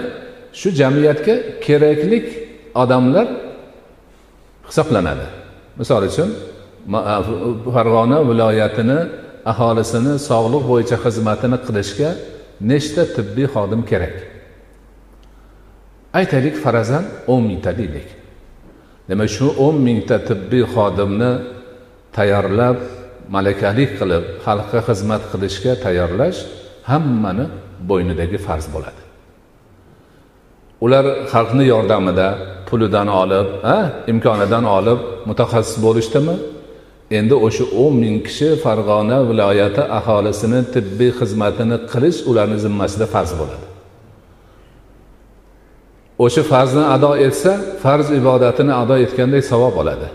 shu 0.60 0.70
jamiyatga 0.82 1.36
keraklik 1.66 2.26
odamlar 2.84 3.28
hisoblanadi. 4.68 5.28
Misol 5.80 6.04
uchun 6.10 6.30
farg'ona 7.76 8.18
viloyatini 8.30 9.00
aholisini 9.52 10.14
sog'liq 10.30 10.64
bo'yicha 10.72 10.98
xizmatini 11.06 11.58
qilishga 11.66 12.10
nechta 12.72 13.04
tibbiy 13.16 13.48
xodim 13.56 13.82
kerak? 13.92 14.16
Aytaylik 16.20 16.56
farazan 16.64 17.04
o'n 17.34 17.42
mingta 17.50 17.72
deylik. 17.80 18.10
Demak 19.10 19.30
shu 19.36 19.48
o'n 19.66 19.78
mingta 19.88 20.18
tibbiy 20.30 20.64
xodimni 20.74 21.32
tayyorlab 22.18 22.78
malakalik 23.36 23.92
qilib 24.00 24.24
xalqqa 24.46 24.80
xizmat 24.88 25.24
qilishga 25.32 25.74
tayyorlash 25.86 26.40
hammani 26.90 27.46
bo'ynidagi 27.90 28.38
farz 28.48 28.66
bo'ladi. 28.76 29.02
Ular 30.86 31.06
xalqni 31.34 31.66
yordamida 31.74 32.28
pulidan 32.68 33.08
olib 33.22 33.48
a 33.76 33.78
imkonidan 34.12 34.66
olib 34.78 35.00
mutaxassis 35.30 35.78
bo'lishdimi? 35.86 36.36
Endi 37.12 37.36
o'sha 37.48 37.66
o'n 37.84 37.94
ming 38.04 38.18
kishi 38.28 38.50
farg'ona 38.64 39.18
viloyati 39.30 39.84
aholisini 40.00 40.60
tibbiy 40.74 41.12
xizmatini 41.20 41.78
qilish 41.92 42.20
ularni 42.30 42.58
zimmasida 42.66 43.06
farz 43.14 43.32
bo'ladi. 43.40 43.66
O'sha 46.26 46.44
farzni 46.52 46.84
ado 46.96 47.12
etsa 47.28 47.52
farz 47.84 48.08
ibodatini 48.20 48.74
ado 48.82 48.96
etgandek 49.06 49.44
savob 49.52 49.76
oladi. 49.82 50.08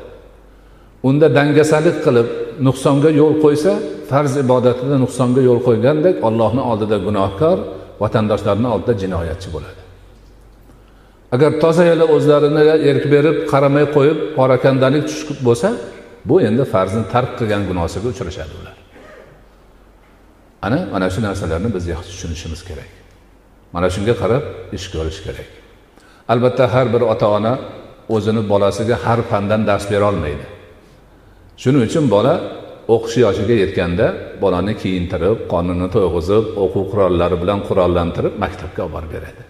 Unda 1.09 1.27
dangasalik 1.39 1.97
qilib 2.07 2.29
nuqsonga 2.67 3.11
yo'l 3.21 3.35
qo'ysa 3.45 3.73
farz 4.11 4.33
ibodatida 4.45 4.97
nuqsonga 5.05 5.41
yo'l 5.49 5.61
qo'ygandek 5.67 6.17
ollohni 6.29 6.63
oldida 6.71 6.97
gunohkor 7.07 7.59
vatandoshlarni 8.03 8.69
oldida 8.75 8.93
jinoyatchi 9.03 9.49
bo'ladi. 9.55 9.81
Agar 11.35 11.51
toza 11.63 11.85
yana 11.91 12.05
o'zlarini 12.15 12.63
erk 12.91 13.05
berib 13.15 13.37
qaramay 13.53 13.87
qo'yib 13.97 14.19
porakandalik 14.39 15.03
tushib 15.11 15.41
bo'lsa 15.49 15.69
bu 16.29 16.37
endi 16.49 16.65
farzni 16.75 17.03
tark 17.13 17.31
qilgan 17.39 17.63
gunohsiga 17.71 18.09
uchrashadi 18.13 18.55
ular. 18.61 18.77
Ana 20.67 20.79
mana 20.93 21.07
shu 21.15 21.21
narsalarni 21.29 21.69
biz 21.77 21.85
yaxshi 21.95 22.11
tushunishimiz 22.13 22.61
kerak. 22.69 22.91
Mana 23.75 23.89
shunga 23.95 24.15
qarab 24.23 24.45
ish 24.77 24.87
ko'rish 24.95 25.21
kerak. 25.27 25.49
Albatta 26.33 26.65
har 26.75 26.87
bir 26.95 27.03
ota 27.13 27.29
ona 27.39 27.53
o'zini 28.15 28.43
bolasiga 28.53 28.97
har 29.05 29.21
fandan 29.31 29.63
dars 29.69 29.85
berolmaydi 29.93 30.47
shuning 31.63 31.83
uchun 31.89 32.05
bola 32.15 32.35
o'qish 32.95 33.17
yoshiga 33.25 33.55
yetganda 33.63 34.07
bolani 34.43 34.75
kiyintirib 34.83 35.39
qonini 35.53 35.89
to'yg'izib 35.95 36.45
o'quv 36.65 36.85
qurollari 36.93 37.37
bilan 37.43 37.59
qurollantirib 37.69 38.35
maktabga 38.45 38.81
olib 38.85 38.95
borib 38.97 39.11
beradi. 39.17 39.43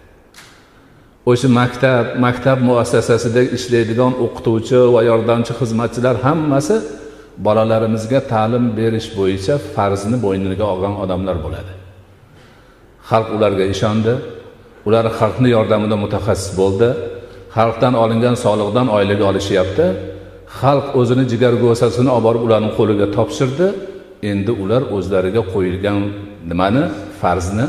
O'sha 1.29 1.47
maktab 1.59 2.05
maktab 2.25 2.57
muassasasida 2.69 3.41
ishlaydigan 3.57 4.13
o'qituvchi 4.25 4.79
va 4.95 5.01
yordamchi 5.09 5.53
xizmatchilar 5.59 6.15
hammasi 6.25 6.75
bolalarimizga 7.45 8.19
ta'lim 8.33 8.65
berish 8.79 9.07
bo'yicha 9.17 9.53
farzni 9.75 10.17
bo'yniga 10.25 10.65
olgan 10.73 10.93
odamlar 11.03 11.37
bo'ladi. 11.45 11.71
Xalq 13.09 13.29
ularga 13.37 13.65
ishondi. 13.73 14.13
Ular 14.87 15.05
xalqni 15.19 15.49
yordamida 15.55 15.95
mutaxassis 16.03 16.51
bo'ldi. 16.61 16.89
Xalqdan 17.57 17.93
olingan 18.03 18.35
soliqdan 18.45 18.87
oylik 18.97 19.19
olishyapti. 19.29 19.85
Xalq 20.59 20.87
o'zini 20.99 21.23
jigar 21.31 21.53
go'sasini 21.63 22.09
olib 22.15 22.25
borib 22.27 22.43
ularni 22.47 22.71
qo'liga 22.77 23.07
topshirdi. 23.17 23.67
Endi 24.31 24.51
ular 24.63 24.81
o'zlariga 24.95 25.41
qo'yilgan 25.53 25.99
nimani 26.49 26.83
farzni 27.21 27.65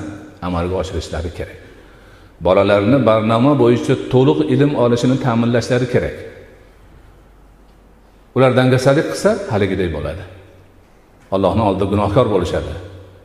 amalga 0.47 0.75
oshirishlari 0.83 1.33
kerak. 1.39 1.60
Bolalarni 2.47 2.99
barnoma 3.09 3.53
bo'yicha 3.63 3.95
to'liq 4.13 4.39
ilm 4.55 4.73
olishini 4.85 5.17
ta'minlashlari 5.25 5.87
kerak. 5.95 6.17
Ular 8.37 8.51
dangasalik 8.59 9.07
qilsa 9.13 9.31
haligiday 9.53 9.89
bo'ladi. 9.97 10.23
Allohni 11.35 11.63
oldida 11.69 11.87
gunohkor 11.93 12.27
bo'lishadi. 12.35 12.73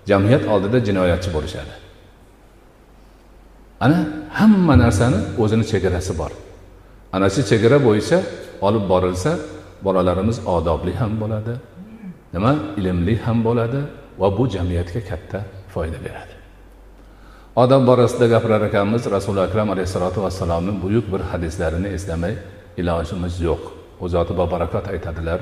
Jamiyat 0.10 0.44
oldida 0.54 0.78
jinoyatchi 0.88 1.30
bo'lishadi. 1.36 1.74
Ana 3.86 4.00
hamma 4.40 4.76
narsani 4.84 5.20
o'zini 5.44 5.66
chegarasi 5.72 6.14
bor. 6.22 6.32
Ana 7.16 7.28
shu 7.34 7.42
chegara 7.52 7.78
bo'yicha 7.88 8.18
olib 8.68 8.84
borilsa 8.92 9.32
bolalarimiz 9.86 10.38
odobli 10.56 10.94
ham 11.02 11.12
bo'ladi 11.22 11.54
nima 12.34 12.52
ilmli 12.80 13.16
ham 13.26 13.38
bo'ladi 13.48 13.80
va 14.22 14.28
bu 14.38 14.44
jamiyatga 14.56 15.02
katta 15.10 15.40
foyda 15.74 15.98
beradi. 16.06 16.34
Odob 17.56 17.86
borasida 17.90 18.28
gapirar 18.28 18.62
ekanmiz 18.70 19.04
rasuli 19.16 19.40
akram 19.48 19.70
alayhissalotu 19.70 20.24
vassalomni 20.26 20.74
buyuk 20.84 21.06
bir 21.14 21.22
hadislarini 21.32 21.88
eslamay 21.98 22.34
ilojimiz 22.78 23.42
yo'q. 23.48 23.64
U 24.04 24.10
zoti 24.10 24.34
babarakot 24.38 24.88
aytadilar 24.94 25.40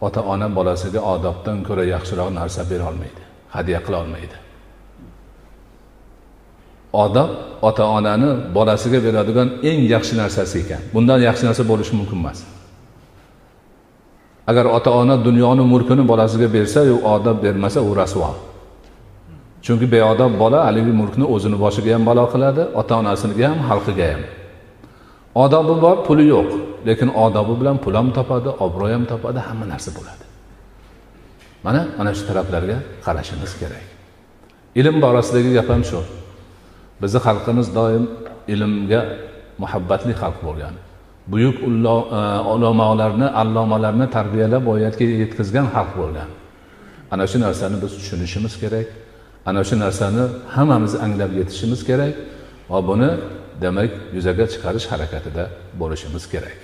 ota 0.00 0.20
ona 0.22 0.56
bolasiga 0.56 1.00
odobdan 1.00 1.58
ko'ra 1.68 1.84
yaxshiroq 1.94 2.30
narsa 2.40 2.62
berolmaydi 2.70 3.22
hadya 3.56 3.78
qilolmaydi 3.86 4.36
odob 7.04 7.30
ota 7.68 7.84
onani 7.96 8.30
bolasiga 8.56 8.98
beradigan 9.06 9.48
eng 9.70 9.80
yaxshi 9.94 10.14
narsasi 10.22 10.58
ekan. 10.64 10.82
Bundan 10.94 11.20
yaxshi 11.28 11.44
narsa 11.48 11.62
bo'lishi 11.70 11.94
mumkin 11.98 12.18
emas. 12.22 12.38
Agar 14.46 14.66
ota 14.66 14.90
ona 14.90 15.16
dunyoni 15.24 15.62
mulkini 15.72 16.08
bolasiga 16.08 16.48
bersa 16.52 16.80
u 16.94 16.96
odob 17.14 17.42
bermasa 17.42 17.80
u 17.82 17.94
rasvo. 17.94 18.34
Chunki 19.62 19.86
beodob 19.94 20.32
bola 20.38 20.58
haligi 20.66 20.92
mulkni 21.00 21.24
o'zini 21.34 21.56
boshiga 21.64 21.92
ham 21.94 22.04
balo 22.08 22.24
qiladi 22.32 22.62
ota 22.80 22.94
onasiga 23.00 23.48
ham 23.50 23.60
xalqiga 23.68 24.06
ham. 24.12 24.22
Odobi 25.34 25.74
bor 25.84 25.96
puli 26.06 26.24
yo'q. 26.34 26.50
Lekin 26.86 27.08
odobi 27.24 27.54
bilan 27.60 27.76
pul 27.84 27.94
ham 27.98 28.08
topadi 28.18 28.50
obro' 28.64 28.88
ham 28.94 29.04
topadi 29.12 29.40
hamma 29.46 29.66
narsa 29.72 29.90
bo'ladi. 29.96 30.24
Mana 31.64 31.80
mana 31.98 32.10
shu 32.16 32.22
taraflarga 32.28 32.76
qarashimiz 33.04 33.52
kerak. 33.60 33.84
Ilm 34.80 34.96
borasidagi 35.04 35.50
gap 35.56 35.68
ham 35.72 35.82
shu. 35.90 36.00
Bizni 37.00 37.20
xalqimiz 37.26 37.68
doim 37.78 38.04
ilmga 38.52 39.00
muhabbatli 39.62 40.12
xalq 40.20 40.38
bo'lgan. 40.46 40.74
Buyuk 41.26 41.56
ulamolarni 42.54 43.24
e, 43.24 43.28
allomalarni 43.28 44.10
tarbiyalab 44.10 44.66
voyatga 44.66 45.04
yetkazgan 45.04 45.66
xalq 45.74 45.92
bo'lgan. 46.00 46.30
Ana 47.10 47.26
shu 47.26 47.40
narsani 47.40 47.76
biz 47.82 47.92
tushunishimiz 47.98 48.54
kerak. 48.62 48.86
Ana 49.46 49.64
shu 49.64 49.78
narsani 49.84 50.22
hammamiz 50.54 50.94
anglab 50.94 51.32
yetishimiz 51.38 51.80
kerak 51.88 52.14
va 52.70 52.78
buni 52.88 53.10
demak 53.62 53.90
yuzaga 54.16 54.44
chiqarish 54.52 54.86
harakatida 54.92 55.44
bo'lishimiz 55.80 56.24
kerak. 56.32 56.58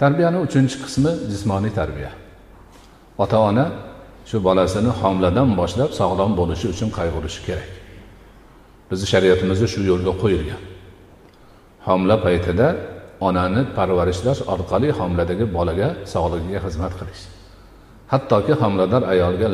Tarbiyani 0.00 0.38
uchinchi 0.46 0.76
qismi 0.84 1.12
jismoniy 1.32 1.72
tarbiya. 1.80 2.12
Ota 3.18 3.38
ona 3.50 3.66
shu 4.30 4.36
bolasini 4.48 4.90
homiladan 5.00 5.48
boshlab 5.60 5.90
sog'lom 6.00 6.32
bo'lishi 6.40 6.66
uchun 6.74 6.88
qayg'urishi 6.98 7.40
kerak. 7.48 7.70
Bizni 8.90 9.06
shariatimizda 9.12 9.66
shu 9.74 9.80
yo'lga 9.90 10.12
qo'yilgan. 10.22 10.62
Homila 11.86 12.16
paytida 12.26 12.66
onani 13.26 13.62
parvarishlash 13.76 14.40
orqali 14.54 14.88
homiladagi 14.98 15.44
bolaga 15.56 15.88
sog'ligiga 16.12 16.60
xizmat 16.66 16.92
qilish. 17.00 17.22
Hattoki 18.12 18.52
homilador 18.62 19.02
ayolga 19.12 19.48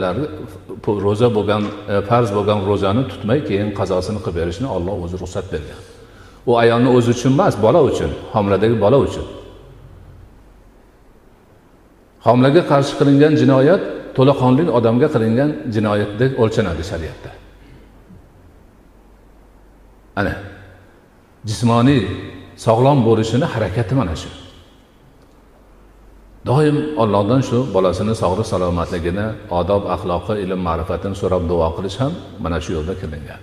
ro'za 1.06 1.28
bo'lgan 1.36 1.62
e, 1.92 1.94
farz 2.08 2.28
bo'lgan 2.36 2.58
ro'zani 2.70 3.02
tutmay 3.10 3.38
keyin 3.48 3.68
qazosini 3.78 4.20
qilib 4.24 4.36
berishni 4.40 4.68
olloh 4.76 4.94
o'zi 5.04 5.16
ruxsat 5.22 5.46
bergan. 5.52 5.80
U 6.50 6.52
ayolni 6.62 6.90
o'zi 6.96 7.10
uchun 7.16 7.32
emas 7.36 7.54
bola 7.64 7.80
uchun 7.90 8.10
homiladagi 8.34 8.76
bola 8.84 8.98
uchun. 9.06 9.26
Homilaga 12.26 12.62
qarshi 12.72 12.92
qilingan 13.00 13.32
jinoyat 13.42 13.82
to'laqonli 14.16 14.62
odamga 14.78 15.08
qilingan 15.14 15.50
jinoyatdek 15.74 16.30
o'lchanadi 16.42 16.82
shariatda. 16.90 17.30
Ana 20.20 20.34
jismoniy 21.48 22.02
sog'lom 22.64 22.98
bo'lishini 23.08 23.46
harakati 23.54 23.94
mana 24.00 24.14
shu. 24.22 24.30
Doim 26.48 26.76
ollohdan 27.02 27.42
shu 27.48 27.58
bolasini 27.74 28.14
sog'lik 28.22 28.46
salomatligini 28.52 29.26
odob 29.60 29.82
axloqi 29.94 30.34
ilm 30.44 30.60
ma'rifatini 30.68 31.16
so'rab 31.22 31.42
duo 31.50 31.68
qilish 31.76 31.96
ham 32.02 32.12
mana 32.44 32.58
shu 32.64 32.70
yo'lda 32.76 32.94
qilingan. 33.02 33.40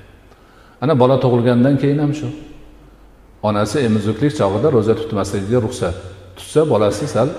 Ana 0.84 0.94
bola 1.02 1.16
tug'ilgandan 1.24 1.76
keyin 1.82 2.00
ham 2.04 2.12
shu. 2.20 2.28
Onasi 3.48 3.78
emizuklik 3.88 4.34
chog'ida 4.40 4.68
ro'za 4.76 4.94
tutmasligiga 5.00 5.60
ruxsat 5.66 5.96
tutsa 6.38 6.62
bolasi 6.72 7.06
sal 7.16 7.30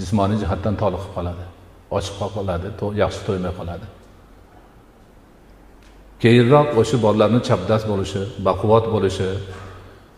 jismoniy 0.00 0.38
jihatdan 0.42 0.74
toliqib 0.82 1.10
qoladi. 1.16 1.44
Ochiq 1.96 2.14
qoladi 2.36 2.68
yaxshi 3.02 3.20
to'ymay 3.26 3.52
qoladi. 3.60 3.86
Keyinroq 6.22 6.68
o'sha 6.80 6.96
bolalarni 7.04 7.40
chapdast 7.48 7.84
bo'lishi 7.92 8.20
baquvvat 8.46 8.84
bo'lishi 8.94 9.28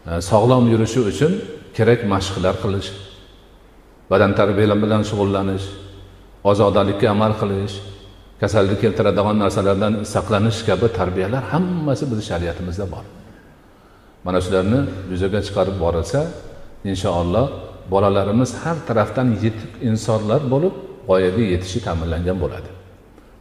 sog'lom 0.05 0.64
yurishi 0.73 1.01
uchun 1.11 1.33
kerak 1.77 2.01
mashqlar 2.12 2.55
qilish 2.62 2.88
badan 4.11 4.33
tarbiyalari 4.40 4.83
bilan 4.85 5.03
shug'ullanish 5.11 5.67
ozodalikka 6.51 7.07
amal 7.14 7.33
qilish 7.40 7.75
kasallik 8.40 8.79
keltiradigan 8.85 9.37
narsalardan 9.43 9.93
saqlanish 10.14 10.59
kabi 10.69 10.87
tarbiyalar 10.99 11.43
hammasi 11.53 12.05
bizni 12.11 12.25
shariatimizda 12.31 12.87
bor. 12.95 13.05
Mana 14.27 14.38
shularni 14.45 14.81
yuzaga 15.12 15.40
chiqarib 15.47 15.77
borilsa 15.85 16.21
inshaalloh 16.90 17.47
bolalarimiz 17.93 18.51
har 18.62 18.77
tarafdan 18.88 19.29
yetuk 19.45 19.73
insonlar 19.88 20.40
bo'lib 20.53 20.75
voyaga 21.09 21.43
yetishi 21.53 21.79
ta'minlangan 21.87 22.37
bo'ladi. 22.45 22.71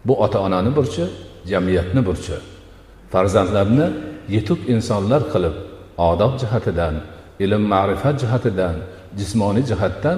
Bu 0.08 0.14
ota 0.26 0.38
onani 0.48 0.72
burchi 0.78 1.04
jamiyatni 1.52 2.02
burchi 2.08 2.36
farzandlarni 3.14 3.88
yetuk 4.36 4.60
insonlar 4.74 5.22
qilib 5.34 5.56
odob 5.98 6.34
jihatidan 6.42 6.96
ilm 7.40 7.64
ma'rifat 7.74 8.16
jihatidan 8.24 8.76
jismoniy 9.20 9.66
jihatdan 9.72 10.18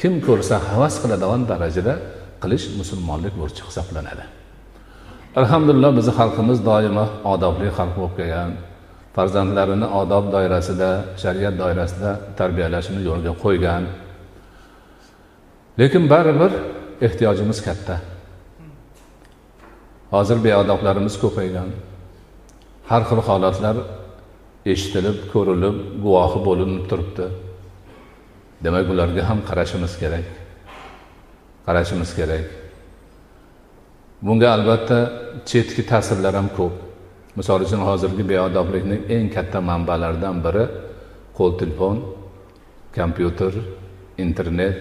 kim 0.00 0.14
ko'rsa 0.26 0.56
havas 0.68 0.94
qiladigan 1.02 1.42
darajada 1.50 1.94
qilish 2.42 2.66
musulmonlik 2.80 3.34
burchi 3.40 3.62
hisoblanadi. 3.68 4.24
Alhamdulillah 5.40 5.90
bizni 5.98 6.12
xalqimiz 6.20 6.58
doimo 6.70 7.04
odobli 7.32 7.68
xalq 7.78 7.94
bo'lib 7.98 8.14
kelgan. 8.18 8.50
Farzandlarini 9.16 9.86
odob 10.00 10.24
doirasida 10.34 10.90
shariat 11.22 11.54
doirasida 11.62 12.10
tarbiyalashni 12.38 13.00
yo'lga 13.08 13.32
qo'ygan. 13.44 13.82
Lekin 15.80 16.04
baribir 16.12 16.52
ehtiyojimiz 17.06 17.58
katta. 17.66 17.96
Hozir 20.14 20.38
beodoblarimiz 20.46 21.14
ko'paygan. 21.22 21.68
Har 22.90 23.02
xil 23.08 23.20
holatlar 23.28 23.76
eshitilib 24.72 25.18
ko'rilib 25.32 25.76
guvohi 26.04 26.40
bo'linib 26.48 26.84
turibdi. 26.90 27.26
Demak 28.64 28.86
ularga 28.92 29.22
ham 29.28 29.38
qarashimiz 29.48 29.94
kerak. 30.02 30.26
Qarashimiz 31.66 32.10
kerak. 32.18 32.46
Bunga 34.26 34.48
albatta 34.56 34.98
chetki 35.50 35.82
ta'sirlar 35.90 36.34
ham 36.40 36.48
ko'p. 36.58 36.74
Misol 37.38 37.60
uchun 37.66 37.82
hozirgi 37.88 38.24
beodoblikning 38.32 39.02
eng 39.16 39.26
katta 39.36 39.58
manbalaridan 39.70 40.36
biri 40.46 40.64
qo'l 41.38 41.52
telefon 41.60 41.96
kompyuter 42.96 43.52
internet 44.24 44.78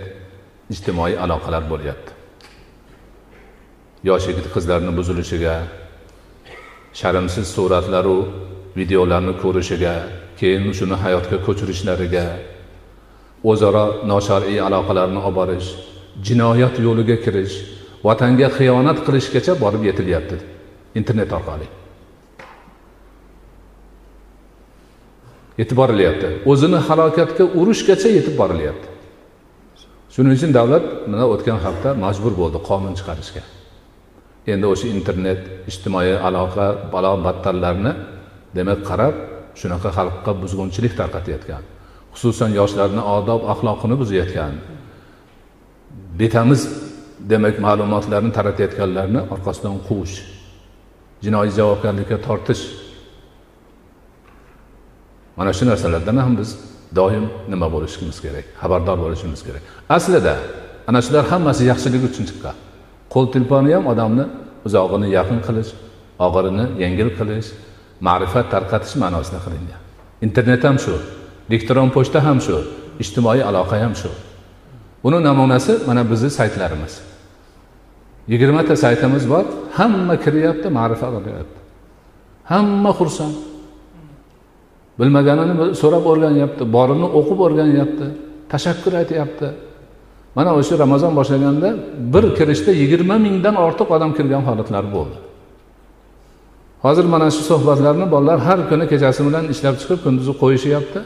ijtimoiy 0.74 1.14
aloqalar 1.24 1.64
bo'lyapti. 1.72 2.12
Yosh 4.08 4.26
yigit 4.30 4.48
qizlarni 4.56 4.92
buzilishiga 5.00 5.56
sharmsiz 7.00 7.48
suratlaru 7.56 8.20
videolarni 8.80 9.34
ko'rishiga 9.44 9.94
keyin 10.40 10.74
shuni 10.78 10.96
hayotga 11.04 11.38
ko'chirishlariga 11.46 12.26
o'zaro 13.52 13.86
noshar'iy 14.12 14.60
aloqalarni 14.68 15.20
olib 15.28 15.36
borish 15.40 15.70
jinoyat 16.28 16.76
yo'liga 16.86 17.18
kirish 17.26 17.56
vatanga 18.08 18.48
xiyonat 18.58 19.00
qilishgacha 19.06 19.54
borib 19.64 19.84
yetilyapti 19.90 20.38
internet 21.00 21.32
orqali. 21.38 21.68
Yetib 25.60 25.78
borilyapti. 25.82 26.28
O'zini 26.52 26.80
halokatga 26.88 27.46
urishgacha 27.60 28.10
yetib 28.18 28.36
borilyapti. 28.42 28.88
Shuning 30.14 30.36
uchun 30.38 30.52
davlat 30.56 30.86
mana 31.12 31.26
o'tgan 31.34 31.60
hafta 31.66 31.90
majbur 32.06 32.34
bo'ldi 32.42 32.60
qonun 32.70 32.94
chiqarishga. 33.00 33.44
Endi 34.54 34.66
o'sha 34.74 34.88
internet 34.98 35.42
ijtimoiy 35.72 36.16
aloqa 36.28 36.66
balo 36.94 37.14
battarlarni 37.26 37.92
demak 38.58 38.80
qarab 38.90 39.16
shunaqa 39.60 39.90
xalqqa 39.98 40.32
buzg'unchilik 40.42 40.94
tarqatayotgan 41.00 41.64
xususan 42.14 42.52
yoshlarni 42.60 43.04
odob 43.18 43.42
axloqini 43.54 43.96
buzayotgan 44.02 44.54
betamiz 46.20 46.62
demak 47.32 47.56
ma'lumotlarni 47.66 48.32
taratayotganlarni 48.38 49.22
orqasidan 49.34 49.76
quvish 49.88 50.16
jinoiy 51.26 51.52
javobgarlikka 51.58 52.18
tortish. 52.28 52.64
Mana 55.38 55.52
shu 55.58 55.64
narsalardan 55.72 56.18
ham 56.26 56.34
biz 56.40 56.50
doim 57.00 57.26
nima 57.52 57.68
bo'lishimiz 57.76 58.18
kerak 58.26 58.46
xabardor 58.62 58.98
bo'lishimiz 59.06 59.42
kerak. 59.48 59.64
Aslida 59.98 60.36
ana 60.90 61.00
shular 61.06 61.24
hammasi 61.32 61.64
yaxshilik 61.72 62.04
uchun 62.10 62.26
chiqqan. 62.30 62.56
Qo'l 63.14 63.26
telefoni 63.36 63.72
ham 63.78 63.86
odamni 63.94 64.26
uzog'ini 64.68 65.08
yaqin 65.18 65.40
qilish 65.48 65.72
og'irini 66.26 66.66
yengil 66.84 67.10
qilish 67.20 67.48
ma'rifat 68.02 68.50
tarqatish 68.54 68.96
ma'nosida 69.04 69.40
qilingan. 69.46 69.80
Internet 70.22 70.64
ham 70.64 70.78
shu 70.80 70.96
elektron 71.50 71.90
pochta 71.96 72.20
ham 72.28 72.40
shu 72.42 72.58
ijtimoiy 73.00 73.42
aloqa 73.50 73.80
ham 73.84 73.94
shu. 73.96 74.10
Buni 75.04 75.24
namunasi 75.24 75.74
mana 75.88 76.02
bizni 76.12 76.30
saytlarimiz. 76.30 76.94
Yigirmata 78.28 78.76
saytimiz 78.76 79.30
bor 79.30 79.46
hamma 79.78 80.16
kiryapti 80.24 80.68
ma'rifat 80.78 81.14
olyapti. 81.20 81.60
Hamma 82.52 82.92
xursand. 83.00 83.36
Bilmaganini 85.00 85.76
so'rab 85.82 86.06
o'rganyapti 86.12 86.64
borini 86.76 87.08
o'qib 87.20 87.40
o'rganyapti 87.46 88.06
tashakkur 88.52 88.94
aytyapti. 89.02 89.48
Mana 90.36 90.52
o'sha 90.60 90.76
ramazon 90.84 91.14
boshlaganda 91.20 91.70
bir 92.14 92.26
kirishda 92.38 92.72
yigirma 92.82 93.16
mingdan 93.26 93.56
ortiq 93.66 93.90
odam 93.96 94.12
kirgan 94.18 94.44
holatlar 94.48 94.86
bo'ldi. 94.96 95.18
Hozir 96.86 97.06
mana 97.14 97.28
shu 97.36 97.44
suhbatlarni 97.52 98.06
bolalar 98.14 98.40
har 98.48 98.60
kuni 98.70 98.86
kechasi 98.92 99.22
bilan 99.28 99.46
ishlab 99.54 99.76
chiqib 99.82 100.00
kunduzi 100.06 100.34
qo'yishyapti. 100.42 101.00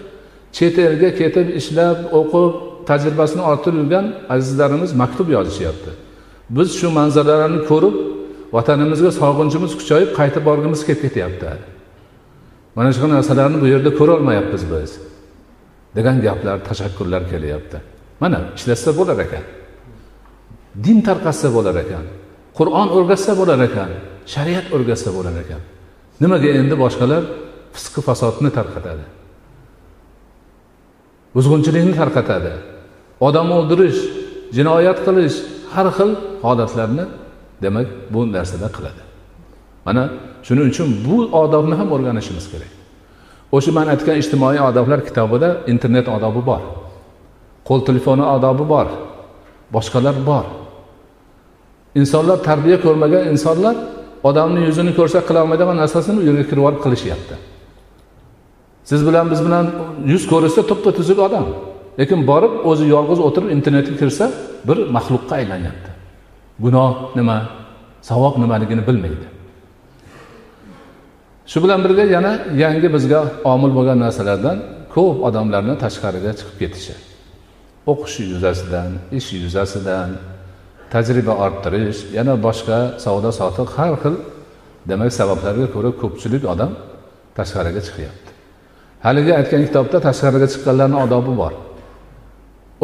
Chet 0.58 0.76
elga 0.88 1.10
ketib 1.20 1.48
ishlab 1.60 1.98
o'qib 2.20 2.52
tajribasini 2.90 3.44
orttirib 3.52 3.78
yurgan 3.82 4.06
azizlarimiz 4.36 4.92
maktub 5.02 5.28
yozishyapti. 5.38 5.92
Biz 6.56 6.70
shu 6.80 6.88
manzaralarni 7.00 7.62
ko'rib 7.72 7.96
vatanimizga 8.56 9.12
sog'inchimiz 9.22 9.72
kuchayib 9.80 10.10
qaytib 10.20 10.44
borgimiz 10.50 10.82
kelib 10.88 11.02
ketyapti. 11.06 11.48
Mana 12.78 12.90
shu 12.96 13.06
narsalarni 13.16 13.58
bu 13.64 13.68
yerda 13.74 13.92
ko'rolmayapmiz 14.00 14.64
biz. 14.74 14.92
Degan 15.98 16.18
gaplar 16.26 16.58
tashakkurlar 16.70 17.22
kelyapti. 17.32 17.78
Mana 18.22 18.40
ishlatsa 18.58 18.92
bo'lar 19.00 19.18
ekan. 19.26 19.46
Din 20.86 20.98
tarqatsa 21.08 21.48
bo'lar 21.56 21.76
ekan. 21.84 22.06
Qur'on 22.58 22.88
o'rgatsa 22.98 23.32
bo'lar 23.40 23.60
ekan. 23.70 23.90
Shariat 24.34 24.66
o'rgatsa 24.76 25.10
bo'lar 25.18 25.36
ekan. 25.44 25.62
Nimaga 26.24 26.50
endi 26.60 26.76
boshqalar 26.84 27.24
fisqi 27.76 28.02
fasodni 28.08 28.50
tarqatadi? 28.58 29.06
Buzg'unchilikni 31.36 31.94
tarqatadi. 32.02 32.54
Odam 33.28 33.48
o'ldirish 33.58 34.00
jinoyat 34.58 35.00
qilish 35.06 35.38
har 35.74 35.88
xil 35.98 36.12
holatlarni 36.46 37.06
demak 37.64 37.88
bu 38.14 38.20
narsada 38.36 38.68
qiladi. 38.76 39.02
Mana 39.86 40.04
shuning 40.48 40.68
uchun 40.72 40.90
bu 41.06 41.16
odobni 41.42 41.76
ham 41.80 41.90
o'rganishimiz 41.96 42.46
kerak. 42.54 42.72
O'sha 43.56 43.72
man 43.78 43.88
aytgan 43.94 44.16
ijtimoiy 44.22 44.60
odoblar 44.70 45.00
kitobida 45.08 45.50
internet 45.74 46.08
odobi 46.16 46.42
bor 46.50 46.62
qo'l 47.68 47.82
telefoni 47.88 48.26
odobi 48.36 48.66
bor 48.74 48.88
boshqalar 49.76 50.16
bor. 50.30 50.46
Insonlar 52.00 52.38
tarbiya 52.50 52.78
ko'rmagan 52.86 53.24
insonlar 53.34 53.76
odamni 54.24 54.66
yuzini 54.68 54.92
ko'rsa 55.00 55.20
qilolmaydigan 55.28 55.78
narsasini 55.84 56.18
u 56.22 56.24
yerga 56.30 56.46
kirib 56.50 56.64
olib 56.70 56.82
qilishyapti. 56.86 57.36
Siz 58.90 59.02
bilan 59.08 59.26
biz 59.32 59.42
bilan 59.48 59.66
yuz 60.12 60.24
ko'rishsa 60.32 60.62
to'ppa 60.70 60.92
tuzuk 60.98 61.20
odam. 61.28 61.46
Lekin 62.00 62.20
borib 62.32 62.54
o'zi 62.70 62.86
yolg'iz 62.96 63.20
o'tirib 63.28 63.50
internetga 63.56 63.96
kirsa 64.02 64.26
bir 64.68 64.78
maxluqqa 64.96 65.34
aylanyapti. 65.42 65.90
Gunoh 66.64 66.92
nima 67.18 67.38
savob 68.10 68.36
nimaligini 68.44 68.84
bilmaydi. 68.88 69.28
Shu 71.52 71.58
bilan 71.64 71.80
birga 71.86 72.04
yana 72.16 72.32
yangi 72.64 72.88
bizga 72.96 73.20
omil 73.54 73.72
bo'lgan 73.78 73.98
narsalardan 74.06 74.58
ko'p 74.96 75.18
odamlarni 75.28 75.76
tashqariga 75.84 76.32
chiqib 76.40 76.58
ketishi. 76.62 76.96
O'qish 77.92 78.18
yuzasidan 78.32 78.92
ish 79.18 79.30
yuzasidan 79.44 80.10
tajriba 80.94 81.34
orttirish 81.46 82.00
yana 82.18 82.34
boshqa 82.46 82.78
savdo 83.04 83.30
sotiq 83.40 83.70
har 83.78 83.94
xil 84.04 84.16
demak 84.90 85.12
sabablarga 85.20 85.68
ko'ra 85.76 85.92
ko'pchilik 86.02 86.44
odam 86.54 86.72
tashqariga 87.38 87.82
chiqyapti. 87.88 88.30
Haligi 89.06 89.32
aytgan 89.40 89.62
kitobda 89.68 89.98
tashqariga 90.08 90.48
chiqqanlarni 90.54 90.98
odobi 91.06 91.34
bor. 91.42 91.54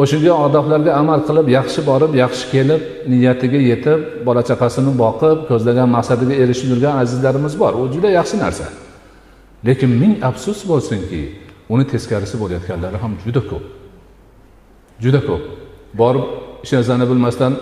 O'shanga 0.02 0.32
odoblarga 0.46 0.92
amal 1.02 1.20
qilib 1.28 1.46
yaxshi 1.58 1.80
borib 1.90 2.12
yaxshi 2.22 2.44
kelib 2.54 2.80
niyatiga 3.12 3.60
yetib 3.70 4.00
bola 4.26 4.42
chaqasini 4.48 4.92
boqib 5.04 5.38
ko'zlagan 5.50 5.88
maqsadiga 5.96 6.34
erishib 6.42 6.68
yurgan 6.72 6.94
azizlarimiz 7.02 7.54
bor. 7.62 7.72
U 7.80 7.82
juda 7.94 8.08
yaxshi 8.18 8.36
narsa. 8.44 8.66
Lekin 9.66 9.90
ming 10.02 10.14
afsus 10.28 10.58
bo'lsinki 10.70 11.22
uni 11.72 11.84
teskarisi 11.92 12.36
bo'layotganlari 12.42 12.98
ham 13.04 13.12
juda 13.24 13.42
ko'p. 13.50 13.64
Juda 15.04 15.20
ko'p. 15.28 15.42
Borib 16.00 16.24
hech 16.62 16.72
narsani 16.76 17.04
bilmasdan 17.10 17.52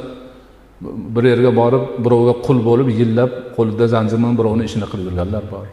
bir 0.81 1.25
yerga 1.33 1.57
borib 1.61 1.85
birovga 2.05 2.35
qul 2.47 2.59
bo'lib 2.69 2.89
yillab 3.01 3.31
qo'lida 3.57 3.87
zanjir 3.95 4.19
bilan 4.21 4.35
birovni 4.41 4.65
ishini 4.69 4.87
qilib 4.93 5.07
yurganlar 5.09 5.45
bor. 5.55 5.67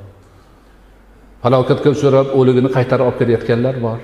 Falokatga 1.43 1.89
uchrab 1.95 2.27
o'ligini 2.39 2.69
qaytarib 2.77 3.05
olib 3.07 3.17
kelayotganlar 3.21 3.75
bor. 3.85 3.99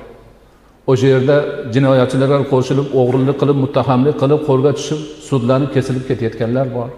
O'sha 0.91 1.07
yerda 1.13 1.35
jinoyatchilarga 1.73 2.39
qo'shilib 2.53 2.87
o'g'rilik 2.99 3.37
qilib 3.41 3.57
muttahamlik 3.63 4.15
qilib 4.21 4.41
qo'lga 4.49 4.71
tushib 4.77 4.99
sudlanib 5.29 5.69
kesilib 5.75 6.03
ketayotganlar 6.09 6.67
bor. 6.77 6.89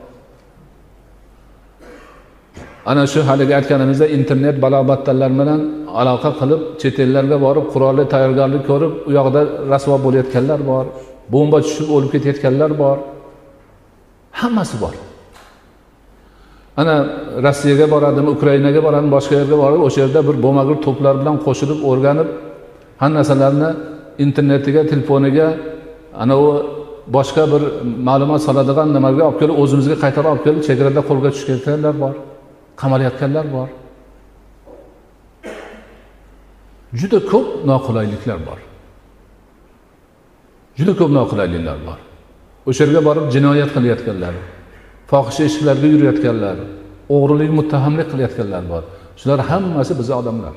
Ana 2.91 3.03
shu 3.12 3.19
haligi 3.29 3.53
aytganimizda 3.59 4.07
internet 4.17 4.55
balobattallar 4.63 5.31
bilan 5.39 5.62
aloqa 6.01 6.29
qilib 6.39 6.62
chet 6.81 6.95
ellarga 7.05 7.38
borib 7.45 7.65
qurolli 7.73 8.03
tayyorgarlik 8.13 8.63
ko'rib 8.69 8.93
u 9.07 9.12
yoqda 9.17 9.41
rasvo 9.73 9.95
bo'layotganlar 10.05 10.59
bor. 10.71 10.85
Bomba 11.33 11.57
tushib 11.65 11.88
o'lib 11.95 12.09
ketayotganlar 12.15 12.71
bor. 12.83 12.97
Hammasi 14.31 14.81
bor. 14.81 14.93
Ana 16.77 16.95
rossiyaga 17.45 17.91
boradimi 17.91 18.29
ukrainaga 18.35 18.83
boradimi 18.83 19.11
boshqa 19.17 19.33
yerga 19.39 19.57
borib 19.63 19.81
o'sha 19.87 19.99
yerda 20.03 20.19
bir 20.27 20.35
bo'lmag'ur 20.45 20.77
to'plar 20.85 21.13
bilan 21.21 21.35
qo'shilib 21.45 21.79
o'rganib 21.89 22.29
hamma 23.01 23.15
narsalarni 23.17 23.69
internetiga 24.25 24.81
telefoniga 24.91 25.47
anavi 26.23 26.51
boshqa 27.15 27.43
bir 27.53 27.61
ma'lumot 28.07 28.41
soladigan 28.47 28.87
nimaga 28.95 29.23
olib 29.29 29.37
kelib 29.41 29.55
o'zimizga 29.63 29.95
qaytarib 30.03 30.29
olib 30.31 30.43
kelib 30.47 30.61
chegarada 30.67 31.01
qo'lga 31.09 31.29
tushayotganlar 31.35 31.95
bor 32.03 32.13
qamalayotganlar 32.81 33.45
bor. 33.55 33.69
Juda 36.99 37.19
ko'p 37.31 37.47
noqulayliklar 37.71 38.39
bor. 38.47 38.59
Juda 40.77 40.93
ko'p 40.99 41.11
noqulayliklar 41.19 41.77
bor. 41.87 41.99
O'sha 42.67 42.81
yerga 42.83 43.01
borib 43.07 43.25
jinoyat 43.35 43.69
qilayotganlar 43.75 44.35
fohisha 45.11 45.41
eshiklarga 45.49 45.87
yurayotganlar 45.93 46.57
o'g'rilik 47.15 47.51
muttahamlik 47.59 48.07
qilayotganlar 48.11 48.63
bor. 48.71 48.83
Shular 49.19 49.39
hammasi 49.49 49.93
bizni 49.99 50.15
odamlar. 50.21 50.55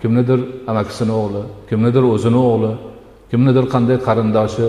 Kimnidir 0.00 0.40
amakisini 0.70 1.14
o'g'li 1.22 1.42
kimnidir 1.68 2.04
o'zini 2.14 2.40
o'g'li 2.50 2.72
kimnidir 3.30 3.64
qanday 3.74 3.98
qarindoshi 4.06 4.66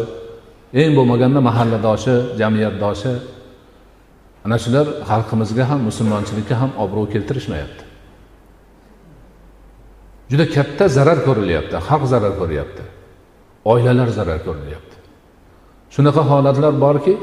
eng 0.82 0.92
bo'lmaganda 0.98 1.40
mahalladoshi 1.50 2.16
jamiyatdoshi. 2.42 3.12
Ana 4.46 4.58
shular 4.64 4.88
xalqimizga 5.10 5.64
ham 5.70 5.80
musulmonchilikka 5.90 6.56
ham 6.62 6.72
obro' 6.84 7.08
keltirishmayapti. 7.14 7.84
Juda 10.32 10.46
katta 10.56 10.86
zarar 10.98 11.20
ko'rilyapti 11.28 11.76
xalq 11.88 12.04
zarar 12.14 12.34
ko'ryapti 12.42 12.84
oilalar 13.74 14.10
zarar 14.18 14.40
ko'rilyapti. 14.48 14.93
Shunaqa 15.96 16.22
holatlar 16.32 16.74
borki 16.86 17.14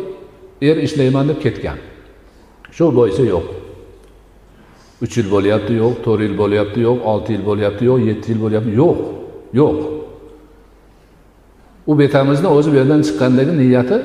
er 0.69 0.77
ishlayman 0.87 1.25
deb 1.31 1.39
ketgan. 1.45 1.79
Shu 2.77 2.85
bo'yicha 2.99 3.25
yo'q. 3.35 3.47
Uch 5.05 5.15
yil 5.19 5.29
bo'lyapti 5.35 5.73
yo'q. 5.83 5.95
To'rt 6.05 6.21
yil 6.27 6.37
bo'lyapti 6.43 6.81
yo'q. 6.89 6.99
Olti 7.13 7.31
yil 7.37 7.45
bo'lyapti 7.51 7.83
yo'q. 7.91 7.99
Yetti 8.09 8.27
yil 8.33 8.41
bo'lyapti 8.45 8.73
yo'q. 8.83 8.99
Yo'q. 9.61 9.79
U 11.91 11.93
betamizni 12.01 12.49
o'zi 12.57 12.69
bu 12.73 12.77
yerdan 12.81 13.01
chiqqandagi 13.07 13.53
niyati 13.61 13.97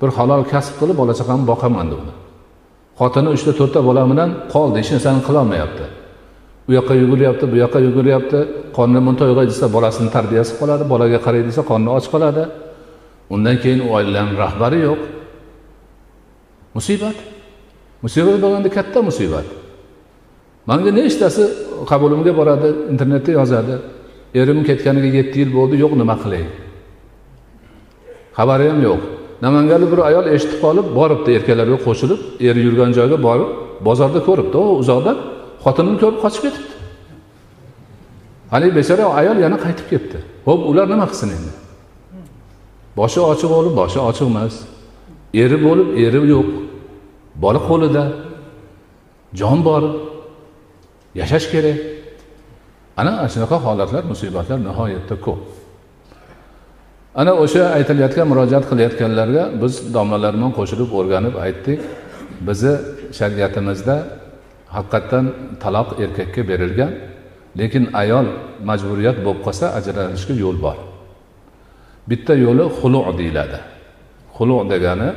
bir 0.00 0.10
halol 0.16 0.42
kasb 0.52 0.72
qilib 0.80 0.96
bola 1.00 1.12
chaqamni 1.20 1.46
boqaman 1.52 1.86
degdi 1.92 2.12
xotini 2.98 3.28
uchta 3.36 3.52
to'rtta 3.58 3.80
bola 3.88 4.02
bilan 4.10 4.30
qoldi 4.54 4.76
hech 4.80 4.90
narsani 4.94 5.20
qilolmayapti. 5.28 5.84
U 6.68 6.70
yoqqa 6.78 6.94
yuguryapti 7.02 7.44
bu 7.52 7.56
yoqqa 7.64 7.78
yuguryapti. 7.86 8.38
Qorni 8.76 9.00
to'yg'ay 9.20 9.46
desa 9.52 9.66
bolasini 9.76 10.10
tarbiyasi 10.16 10.52
qoladi 10.60 10.84
bolaga 10.92 11.18
qaray 11.26 11.42
desa 11.48 11.62
qorni 11.70 11.90
och 11.96 12.06
qoladi. 12.14 12.44
Undan 13.30 13.56
keyin 13.62 13.80
u 13.86 13.88
oilani 13.96 14.36
rahbari 14.42 14.78
yo'q. 14.88 15.00
Musibat. 16.74 17.16
Musibat 18.02 18.36
bo'lganda 18.42 18.70
katta 18.78 19.02
musibat. 19.08 19.46
Manga 20.68 20.90
nechtasi 20.98 21.44
qabulimga 21.90 22.32
boradi 22.40 22.68
internetda 22.92 23.30
yozadi. 23.38 23.74
Erim 24.40 24.58
ketganiga 24.68 25.10
yetti 25.18 25.36
yil 25.42 25.50
bo'ldi 25.58 25.76
yo'q 25.82 25.92
nima 26.00 26.16
qilay? 26.22 26.44
Xabari 28.38 28.66
ham 28.70 28.80
yo'q. 28.88 29.00
Namanganlik 29.44 29.88
bir 29.92 30.00
ayol 30.08 30.26
eshitib 30.34 30.58
qolib 30.64 30.86
boribdi 30.98 31.30
erkaklarga 31.38 31.78
qo'shilib 31.86 32.20
eri 32.48 32.60
yurgan 32.66 32.90
joyga 32.98 33.18
borib 33.28 33.50
bozorda 33.86 34.20
ko'ribdi. 34.28 34.56
U 34.64 34.66
uzoqdan 34.82 35.16
xotinini 35.64 35.98
ko'rib 36.02 36.18
qochib 36.24 36.42
ketibdi. 36.46 36.74
Haligi 38.52 38.72
bechora 38.78 39.04
ayol 39.20 39.38
yana 39.44 39.58
qaytib 39.64 39.86
ketdi. 39.92 40.18
Ho'p 40.48 40.60
ular 40.70 40.86
nima 40.92 41.06
qilsin 41.10 41.28
endi? 41.36 41.52
Boshi 42.98 43.20
ochiq 43.32 43.50
bo'lib 43.54 43.74
boshi 43.80 43.98
ochiq 44.08 44.26
emas. 44.32 44.54
Eri 45.42 45.56
bo'lib 45.66 45.88
eri 46.04 46.20
yo'q. 46.34 46.48
Bola 47.42 47.60
qo'lida. 47.68 48.04
Jon 49.38 49.58
bor. 49.68 49.82
Yashash 51.20 51.46
kerak. 51.52 51.78
Ana 53.00 53.12
shunaqa 53.32 53.56
holatlar 53.66 54.02
musibatlar 54.12 54.58
nihoyatda 54.68 55.16
ko'p. 55.26 55.40
Ana 57.20 57.32
o'sha 57.44 57.62
aytilayotgan 57.76 58.26
murojaat 58.32 58.64
qilayotganlarga 58.70 59.42
biz 59.62 59.72
domlalar 59.96 60.32
bilan 60.36 60.52
qo'shilib 60.58 60.90
o'rganib 60.98 61.34
aytdik. 61.44 61.80
Bizni 62.48 62.74
shariatimizda 63.18 63.96
haqiqatdan 64.76 65.24
taloq 65.62 65.88
erkakka 66.04 66.42
berilgan 66.50 66.92
lekin 67.60 67.84
ayol 68.02 68.26
majburiyat 68.68 69.16
bo'lib 69.24 69.40
qolsa 69.46 69.66
ajralishga 69.78 70.34
yo'l 70.44 70.58
bor. 70.66 70.76
Bitta 72.10 72.34
yo'li 72.34 72.64
xulu 72.78 73.00
deyiladi. 73.18 73.58
Xulu 74.36 74.56
degani 74.72 75.10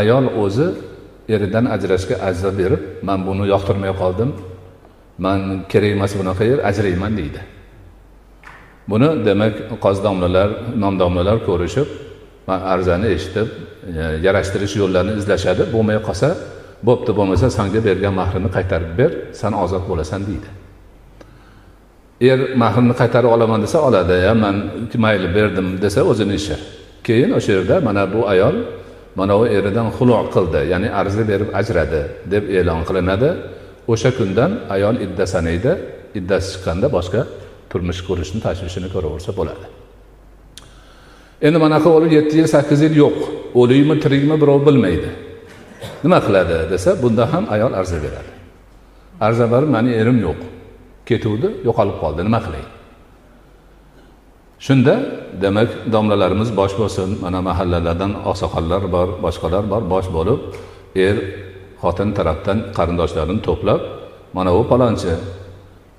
ayol 0.00 0.26
o'zi 0.44 0.68
eridan 1.34 1.64
ajrashga 1.74 2.16
ajra 2.28 2.50
berib 2.60 2.82
man 3.08 3.18
buni 3.26 3.44
yoqtirmay 3.52 3.92
qoldim. 4.02 4.30
Man 5.24 5.40
kerak 5.72 5.90
emas 5.96 6.12
bunaqa 6.20 6.44
yer 6.50 6.58
ajrayman 6.70 7.12
deydi. 7.20 7.40
Buni 8.90 9.08
demak 9.26 9.54
qozi 9.84 10.00
domlalar 10.06 10.48
imom 10.76 10.94
domlalar 11.02 11.38
ko'rishib 11.48 11.88
arzani 12.48 13.08
eshitib 13.16 13.48
e, 14.00 14.02
yarashtirish 14.26 14.74
yo'llarini 14.80 15.18
izlashadi. 15.20 15.62
Bo'lmay 15.74 15.98
qolsa 16.08 16.28
bo'pti 16.88 17.10
bo'lmasa 17.18 17.46
sanga 17.58 17.80
bergan 17.88 18.14
mahrini 18.20 18.48
qaytarib 18.56 18.92
ber 19.00 19.10
san 19.40 19.52
ozod 19.64 19.84
bo'lasan 19.90 20.20
deydi. 20.28 20.48
Er 22.20 22.56
mahrimni 22.56 22.94
qaytarib 23.00 23.30
olaman 23.30 23.62
desa 23.62 23.78
oladi 23.88 24.16
ya 24.26 24.34
man 24.34 24.56
mayli 25.04 25.28
berdim 25.34 25.78
desa 25.82 26.02
o'zini 26.02 26.34
ishi. 26.34 26.56
Keyin 27.06 27.30
o'sha 27.38 27.52
yerda 27.52 27.80
mana 27.80 28.02
bu 28.12 28.28
ayol 28.28 28.56
mana 29.16 29.38
bu 29.38 29.46
eridan 29.46 29.88
xulo 29.96 30.18
qildi 30.34 30.60
ya'ni 30.72 30.88
arzi 31.00 31.22
berib 31.30 31.50
ajradi 31.60 32.02
deb 32.32 32.44
e'lon 32.58 32.82
qilinadi. 32.88 33.30
O'sha 33.92 34.10
kundan 34.18 34.50
ayol 34.74 34.96
idda 35.04 35.24
sanaydi 35.34 35.72
iddasi 36.18 36.46
chiqqanda 36.52 36.86
boshqa 36.96 37.20
turmush 37.70 38.00
qurishni 38.08 38.40
tashvishini 38.46 38.88
ko'raversa 38.94 39.30
bo'ladi. 39.38 39.66
Endi 41.46 41.58
manaqa 41.64 41.88
bo'lib 41.94 42.12
yetti 42.18 42.34
yil 42.40 42.48
sakkiz 42.54 42.80
yil 42.86 42.94
yo'q. 43.04 43.16
O'likmi 43.60 43.94
tirikmi 44.02 44.36
birov 44.42 44.60
bilmaydi. 44.66 45.10
Nima 46.04 46.18
qiladi 46.26 46.56
desa 46.72 46.90
bunda 47.02 47.24
ham 47.32 47.44
ayol 47.54 47.72
arza 47.80 47.98
beradi. 48.04 48.30
Arza 49.26 49.46
berib 49.52 49.70
mani 49.76 49.90
erim 50.00 50.18
yo'q. 50.26 50.57
Ketuvdi 51.08 51.48
yo'qolib 51.68 51.96
qoldi. 52.02 52.20
Nima 52.28 52.40
qilay? 52.46 52.64
Shunda 54.66 54.94
demak 55.42 55.70
domlalarimiz 55.94 56.50
bosh 56.60 56.74
bo'lsin. 56.80 57.08
Mana 57.24 57.40
mahallalardan 57.48 58.12
oqsoqollar 58.30 58.82
bor 58.94 59.08
boshqalar 59.24 59.64
bor 59.72 59.82
bosh 59.92 60.08
bo'lib 60.16 60.40
er 61.06 61.16
xotin 61.82 62.08
tarafdan 62.18 62.58
qarindoshlarini 62.76 63.40
to'plab 63.48 63.80
mana 64.36 64.50
bu 64.56 64.62
palonchi 64.70 65.12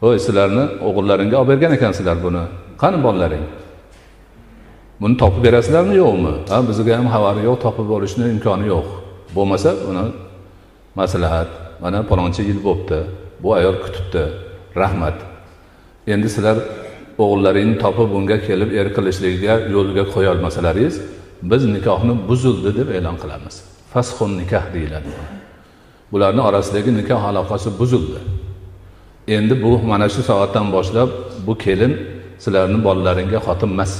voy 0.01 0.17
sizlarni 0.25 0.65
o'g'illaringga 0.87 1.37
olib 1.41 1.49
bergan 1.51 1.71
ekansizlar 1.77 2.17
buni. 2.25 2.43
Qani 2.81 2.97
bolalaring 3.05 3.45
buni 5.01 5.15
topib 5.21 5.41
berasizlarmi 5.45 5.95
yo'qmi? 6.03 6.33
Ha 6.51 6.57
bizga 6.69 6.93
ham 6.99 7.07
xabari 7.13 7.41
yo'q 7.47 7.57
topib 7.65 7.87
olishni 7.97 8.25
imkoni 8.33 8.65
yo'q. 8.73 8.87
Bo'lmasa 9.35 9.69
buni 9.87 10.05
maslahat. 10.99 11.49
Mana 11.83 11.99
palonchi 12.09 12.41
yil 12.49 12.59
bo'libdi 12.67 12.99
bu 13.43 13.49
ayol 13.57 13.75
kutibdi. 13.83 14.23
Rahmat. 14.83 15.17
Endi 16.13 16.29
sizlar 16.35 16.57
o'g'illaringni 17.23 17.77
topib 17.83 18.09
unga 18.17 18.37
kelib 18.47 18.69
er 18.79 18.87
qilishlikka 18.95 19.55
yo'lga 19.75 20.03
qo'ya 20.13 20.29
olmasalaringiz 20.35 20.95
biz 21.51 21.63
nikohni 21.75 22.13
buzildi 22.29 22.69
deb 22.79 22.89
e'lon 22.97 23.17
qilamiz. 23.23 23.55
Fashun 23.93 24.31
nikoh 24.41 24.65
deyiladi. 24.75 25.11
Bularni 26.11 26.41
orasidagi 26.49 26.91
nikoh 26.99 27.21
aloqasi 27.31 27.69
buzildi. 27.79 28.19
Endi 29.35 29.63
bu 29.63 29.71
mana 29.91 30.07
shu 30.13 30.21
soatdan 30.29 30.67
boshlab 30.75 31.09
bu 31.47 31.53
kelin 31.65 31.93
sizlarni 32.43 32.79
bolalaringga 32.87 33.39
xotin 33.47 33.69
emas. 33.75 33.93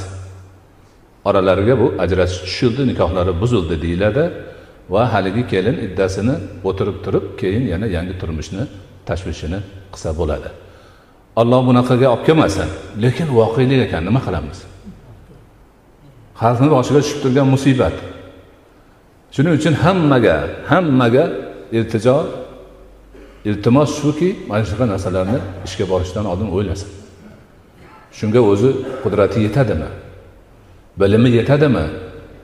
Oralariga 1.30 1.76
bu 1.82 1.88
ajratish 2.04 2.40
tushildi 2.46 2.82
nikohlari 2.92 3.34
buzildi 3.42 3.76
deyiladi 3.84 4.24
va 4.94 5.02
haligi 5.14 5.44
kelin 5.52 5.78
iddasini 5.86 6.36
o'tirib 6.70 6.98
turib 7.06 7.26
keyin 7.42 7.64
yana 7.74 7.88
yangi 7.96 8.16
turmushni 8.22 8.64
tashvishini 9.08 9.60
qilsa 9.94 10.10
bo'ladi. 10.20 10.50
Olloh 11.36 11.62
bunaqaga 11.68 12.08
olib 12.14 12.26
kelmasin 12.26 12.70
lekin 13.04 13.28
voqelik 13.40 13.82
ekan 13.88 14.06
nima 14.06 14.22
qilamiz? 14.28 14.60
Xalqni 16.42 16.70
boshiga 16.76 17.00
tushib 17.04 17.20
turgan 17.24 17.48
musibat. 17.56 17.96
Shuning 19.36 19.54
uchun 19.60 19.74
hammaga 19.84 20.38
hammaga 20.72 21.26
iltijo 21.78 22.18
iltimos 23.50 23.90
shuki 24.02 24.30
mana 24.50 24.64
shunaqa 24.68 24.86
narsalarni 24.94 25.40
ishga 25.68 25.86
borishdan 25.92 26.26
oldin 26.32 26.50
o'ylasin. 26.56 26.90
Shunga 28.18 28.42
o'zi 28.52 28.70
qudrati 29.04 29.40
yetadimi? 29.48 29.90
Bilimi 31.00 31.30
yetadimi? 31.40 31.86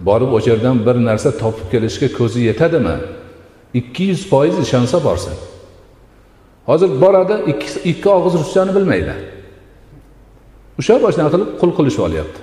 Borib 0.07 0.31
o'sha 0.37 0.49
yerdan 0.51 0.77
bir 0.87 0.95
narsa 1.09 1.29
topib 1.41 1.67
kelishga 1.73 2.07
ko'zi 2.19 2.39
yetadimi? 2.49 2.95
Ikki 3.79 4.03
yuz 4.11 4.21
foiz 4.31 4.55
ishonsa 4.65 4.97
borsin. 5.07 5.35
Hozir 6.69 6.89
boradi 7.03 7.35
ikki 7.51 7.67
ikki 7.91 8.09
og'iz 8.17 8.33
ruschani 8.41 8.71
bilmaydi. 8.77 9.13
O'sha 10.79 10.95
boshdan 11.05 11.27
qilib 11.33 11.49
qul 11.61 11.71
qilishib 11.77 12.03
olyapti. 12.07 12.39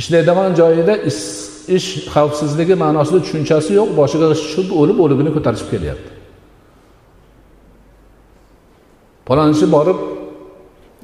Ishlaydigan 0.00 0.52
joyida 0.60 0.94
ish 1.76 1.88
xavfsizligi 2.14 2.74
ma'nosida 2.84 3.18
tushunchasi 3.24 3.70
yo'q 3.80 3.90
boshiga 4.00 4.26
tushib 4.32 4.68
o'lib 4.80 4.98
o'ligini 5.04 5.30
ko'tarishib 5.36 5.68
kelyapti. 5.74 6.10
Palonchi 9.28 9.66
borib 9.76 9.98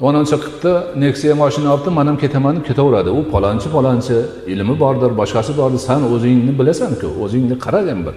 falonchi 0.02 0.36
qilibdi 0.42 0.72
nexia 1.02 1.34
moshina 1.42 1.68
olibdi 1.74 1.90
man 1.98 2.06
ham 2.10 2.16
ketaman 2.24 2.52
deb 2.56 2.64
ketaveradi. 2.70 3.10
U 3.18 3.20
palonchi 3.34 3.68
palonchi 3.76 4.16
ilmi 4.52 4.74
bordir 4.82 5.10
boshqasi 5.20 5.52
bordir 5.60 5.80
san 5.88 6.00
o'zingni 6.14 6.52
bilasanku 6.60 7.08
o'zingni 7.24 7.56
qaragin 7.64 8.00
bir. 8.06 8.16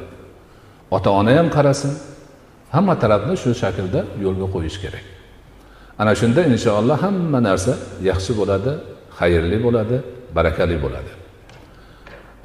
Ota 0.95 1.09
ona 1.19 1.31
ham 1.39 1.47
qarasin. 1.57 1.91
Hamma 2.75 2.93
talabni 3.03 3.35
shu 3.43 3.49
shaklda 3.61 4.01
yo'lga 4.25 4.47
qo'yish 4.55 4.77
kerak. 4.83 5.05
Ana 6.01 6.13
shunda 6.21 6.41
inshaalloh 6.51 6.97
hamma 7.05 7.39
narsa 7.47 7.73
yaxshi 8.09 8.31
bo'ladi 8.39 8.71
xayrli 9.19 9.57
bo'ladi 9.65 9.97
barakali 10.35 10.77
bo'ladi. 10.83 11.11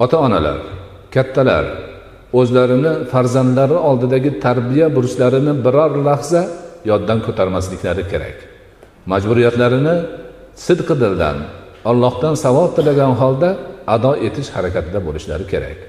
Ota 0.03 0.17
onalar 0.25 0.59
kattalar 1.15 1.65
o'zlarini 2.39 2.93
farzandlari 3.11 3.77
oldidagi 3.89 4.31
tarbiya 4.45 4.87
burchlarini 4.95 5.53
biror 5.65 5.91
lahza 6.07 6.41
yoddan 6.89 7.19
ko'tarmasliklari 7.25 8.03
kerak. 8.11 8.37
Majburiyatlarini 9.11 9.95
sidqi 10.65 10.95
dildan 11.03 11.37
allohdan 11.89 12.35
savob 12.45 12.69
tilagan 12.77 13.13
holda 13.21 13.49
ado 13.95 14.11
etish 14.27 14.49
harakatida 14.55 14.99
bo'lishlari 15.07 15.45
kerak. 15.53 15.79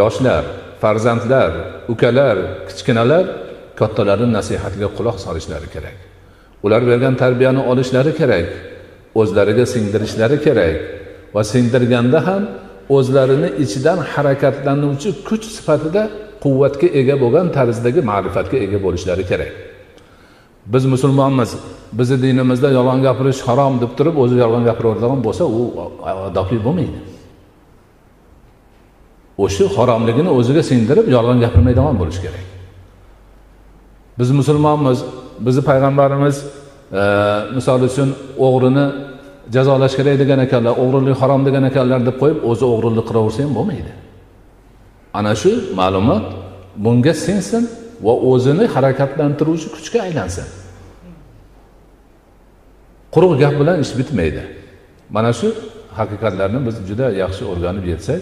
Yoshlar 0.00 0.44
farzandlar 0.82 1.50
ukalar 1.92 2.36
kichkinalar 2.68 3.24
kattalarni 3.80 4.28
nasihatiga 4.38 4.88
quloq 4.96 5.16
solishlari 5.26 5.68
kerak. 5.74 5.96
Ular 6.64 6.82
bergan 6.90 7.14
tarbiyani 7.22 7.62
olishlari 7.70 8.12
kerak 8.20 8.46
o'zlariga 9.20 9.66
singdirishlari 9.74 10.38
kerak 10.46 10.76
va 11.34 11.42
singdirganda 11.52 12.20
ham 12.28 12.42
o'zlarini 12.96 13.48
ichidan 13.64 13.98
harakatlanuvchi 14.12 15.10
kuch 15.28 15.44
sifatida 15.56 16.02
quvvatga 16.44 16.88
ega 17.00 17.14
bo'lgan 17.22 17.46
tarzdagi 17.56 18.00
ma'rifatga 18.10 18.56
ega 18.66 18.78
bo'lishlari 18.86 19.24
kerak. 19.30 19.52
Biz 20.72 20.84
musulmonmiz 20.94 21.50
bizni 21.98 22.16
dinimizda 22.24 22.68
yolg'on 22.78 23.00
gapirish 23.06 23.40
harom 23.48 23.74
deb 23.82 23.92
turib 23.98 24.16
o'zi 24.22 24.36
yolg'on 24.42 24.64
gapiraveradigan 24.68 25.20
bo'lsa 25.26 25.44
u 25.58 25.60
odobli 26.28 26.58
bo'lmaydi. 26.66 26.98
O'sha 29.44 29.64
haromligini 29.76 30.30
o'ziga 30.38 30.62
singdirib 30.70 31.06
yolg'on 31.16 31.38
gapirmaydigan 31.44 31.96
bo'lishi 32.02 32.20
kerak. 32.26 32.53
Biz 34.18 34.30
musulmonmiz. 34.30 34.98
Bizni 35.38 35.62
payg'ambarimiz 35.70 36.36
e, 36.92 37.02
misol 37.54 37.80
uchun 37.88 38.08
o'g'rini 38.46 38.86
jazolash 39.54 39.94
kerak 39.98 40.16
degan 40.22 40.40
ekanlar 40.46 40.74
o'g'rilik 40.82 41.16
harom 41.22 41.42
degan 41.46 41.64
ekanlar 41.70 42.00
deb 42.08 42.16
qo'yib 42.22 42.38
o'zi 42.50 42.64
o'g'rilik 42.72 43.04
qilaversa 43.08 43.40
ham 43.44 43.52
bo'lmaydi. 43.58 43.92
Ana 45.18 45.32
shu 45.42 45.52
ma'lumot 45.80 46.24
bunga 46.84 47.14
sensin 47.26 47.62
va 48.06 48.14
o'zini 48.30 48.66
harakatlantiruvchi 48.74 49.68
kuchga 49.76 49.98
aylansin. 50.06 50.46
Quruq 53.14 53.32
gap 53.42 53.54
bilan 53.60 53.76
ish 53.84 53.92
bitmaydi. 53.98 54.42
Mana 55.16 55.32
shu 55.40 55.48
haqiqatlarni 55.98 56.60
biz 56.66 56.76
juda 56.88 57.06
yaxshi 57.22 57.42
o'rganib 57.52 57.84
yetsak 57.92 58.20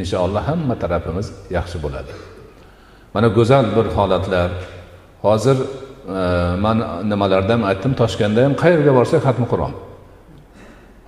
inshaalloh 0.00 0.42
hamma 0.48 0.74
tarafimiz 0.82 1.26
yaxshi 1.56 1.76
bo'ladi. 1.84 2.12
Mana 3.14 3.28
go'zal 3.38 3.64
bir 3.76 3.86
holatlar 3.96 4.50
hozir 5.26 5.56
e, 6.18 6.20
man 6.64 6.76
nimalarda 7.10 7.52
ham 7.56 7.64
aytdim? 7.70 7.92
Toshkentda 8.00 8.40
ham 8.46 8.54
qayerga 8.62 8.92
borsak 8.98 9.20
xatmi 9.26 9.46
qur'on 9.52 9.72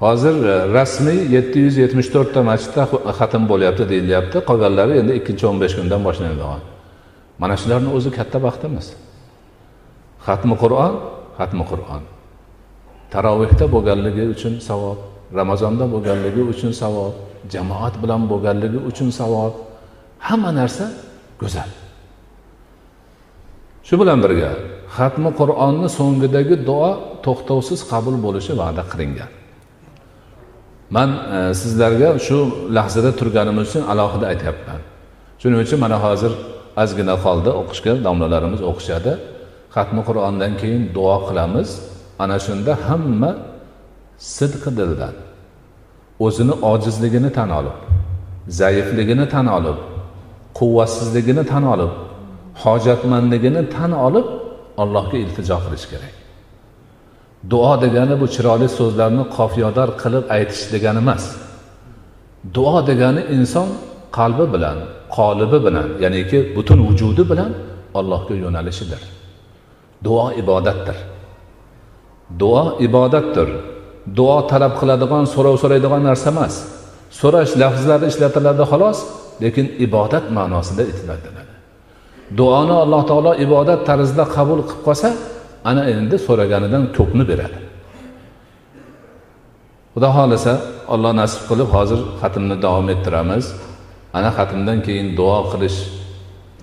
hozir 0.04 0.34
e, 0.52 0.54
rasmiy 0.76 1.20
yetti 1.36 1.58
yuz 1.66 1.76
yetmish 1.84 2.08
to'rtta 2.14 2.40
masjidda 2.50 2.82
xatm 3.18 3.42
bo'lyapti 3.50 3.84
deyilyapti. 3.92 4.36
Qolganlari 4.48 4.94
endi 5.02 5.12
ikkinchi 5.20 5.44
o'n 5.50 5.58
besh 5.62 5.74
kundan 5.78 6.00
boshlanadigan 6.08 6.62
mana 7.42 7.54
shularni 7.60 7.90
o'zi 7.96 8.10
katta 8.18 8.38
baxtimiz. 8.46 8.86
Xatmi 10.26 10.54
qur'on 10.62 10.92
xatmi 11.38 11.64
qur'on 11.70 12.02
tarovehda 13.12 13.66
bo'lganligi 13.74 14.24
uchun 14.34 14.54
savob 14.68 14.98
ramazonda 15.38 15.84
bo'lganligi 15.94 16.42
uchun 16.52 16.72
savob 16.82 17.14
jamoat 17.54 17.94
bilan 18.02 18.22
bo'lganligi 18.32 18.80
uchun 18.90 19.08
savob. 19.20 19.52
Hamma 20.26 20.50
narsa 20.60 20.84
go'zal. 21.42 21.70
Shu 23.86 23.94
bilan 24.00 24.18
birga 24.24 24.50
xatmi 24.96 25.30
qur'onni 25.40 25.88
so'ngidagi 25.98 26.56
duo 26.68 26.90
to'xtovsiz 27.26 27.80
qabul 27.92 28.16
bo'lishi 28.24 28.52
va'da 28.60 28.82
qilingan. 28.92 29.30
Man 30.96 31.10
e, 31.36 31.38
sizlarga 31.60 32.08
shu 32.26 32.38
lahzada 32.76 33.10
turganimiz 33.20 33.64
uchun 33.68 33.82
alohida 33.92 34.26
aytyapman. 34.32 34.80
Shuning 35.40 35.60
uchun 35.64 35.78
mana 35.84 35.98
hozir 36.04 36.32
ozgina 36.82 37.14
qoldi 37.24 37.50
o'qishga 37.60 37.92
domlalarimiz 38.06 38.60
o'qishadi 38.70 39.12
xatmi 39.76 40.02
qur'ondan 40.08 40.52
keyin 40.60 40.82
duo 40.96 41.16
qilamiz. 41.28 41.68
Ana 42.22 42.36
shunda 42.46 42.72
hamma 42.86 43.30
sidqi 44.36 44.70
dildan 44.78 45.14
o'zini 46.26 46.54
ojizligini 46.72 47.30
tan 47.38 47.50
olib 47.58 47.76
zaifligini 48.60 49.26
tan 49.34 49.46
olib 49.58 49.78
quvvatsizligini 50.58 51.44
tan 51.52 51.64
olib 51.74 51.92
hojatmandligini 52.62 53.62
tan 53.74 53.92
olib 54.06 54.26
allohga 54.82 55.16
iltijo 55.24 55.56
qilish 55.64 55.86
kerak. 55.92 56.14
Duo 57.50 57.72
degani 57.84 58.14
bu 58.20 58.26
chiroyli 58.34 58.68
so'zlarni 58.78 59.24
qofiyodor 59.36 59.88
qilib 60.02 60.24
aytish 60.36 60.62
degani 60.74 61.00
emas. 61.04 61.24
Duo 62.56 62.76
degani 62.90 63.22
inson 63.36 63.68
qalbi 64.18 64.46
bilan 64.54 64.78
qolibi 65.16 65.58
bilan 65.66 65.88
ya'niki 66.04 66.38
butun 66.56 66.78
vujudi 66.88 67.22
bilan 67.30 67.50
allohga 67.98 68.34
yo'nalishidir. 68.44 69.02
Duo 70.06 70.26
ibodatdir. 70.42 70.98
Duo 72.40 72.62
ibodatdir. 72.86 73.48
Duo 74.18 74.36
talab 74.50 74.72
qiladigan 74.80 75.24
so'rov 75.34 75.54
so'raydigan 75.62 76.02
narsa 76.08 76.28
emas. 76.34 76.54
So'rash 77.20 77.52
lafzlari 77.62 78.06
ishlatiladi 78.12 78.64
xolos 78.72 78.98
lekin 79.42 79.66
ibodat 79.86 80.24
ma'nosida 80.36 80.82
aytiladi 80.88 81.45
duoni 82.38 82.74
alloh 82.84 83.02
taolo 83.10 83.32
ibodat 83.44 83.80
tarzida 83.88 84.24
qabul 84.36 84.60
qilib 84.68 84.82
qolsa 84.86 85.08
ana 85.70 85.82
endi 85.94 86.16
so'raganidan 86.26 86.82
ko'pni 86.96 87.24
beradi. 87.30 87.58
Xudo 89.94 90.08
xohlasa 90.16 90.52
olloh 90.94 91.12
nasib 91.20 91.42
qilib 91.50 91.68
hozir 91.76 92.00
xatmni 92.20 92.56
davom 92.64 92.86
ettiramiz. 92.94 93.44
Ana 94.16 94.30
xatmdan 94.38 94.78
keyin 94.86 95.08
duo 95.18 95.38
qilish 95.52 95.78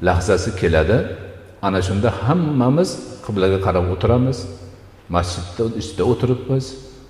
lahzasi 0.07 0.49
keladi. 0.59 0.97
Ana 1.67 1.79
shunda 1.87 2.09
hammamiz 2.23 2.89
qiblaga 3.25 3.57
qarab 3.65 3.85
o'tiramiz. 3.93 4.37
Masjidda 5.15 5.63
ichida 5.81 6.03
o'tiribmiz 6.11 6.65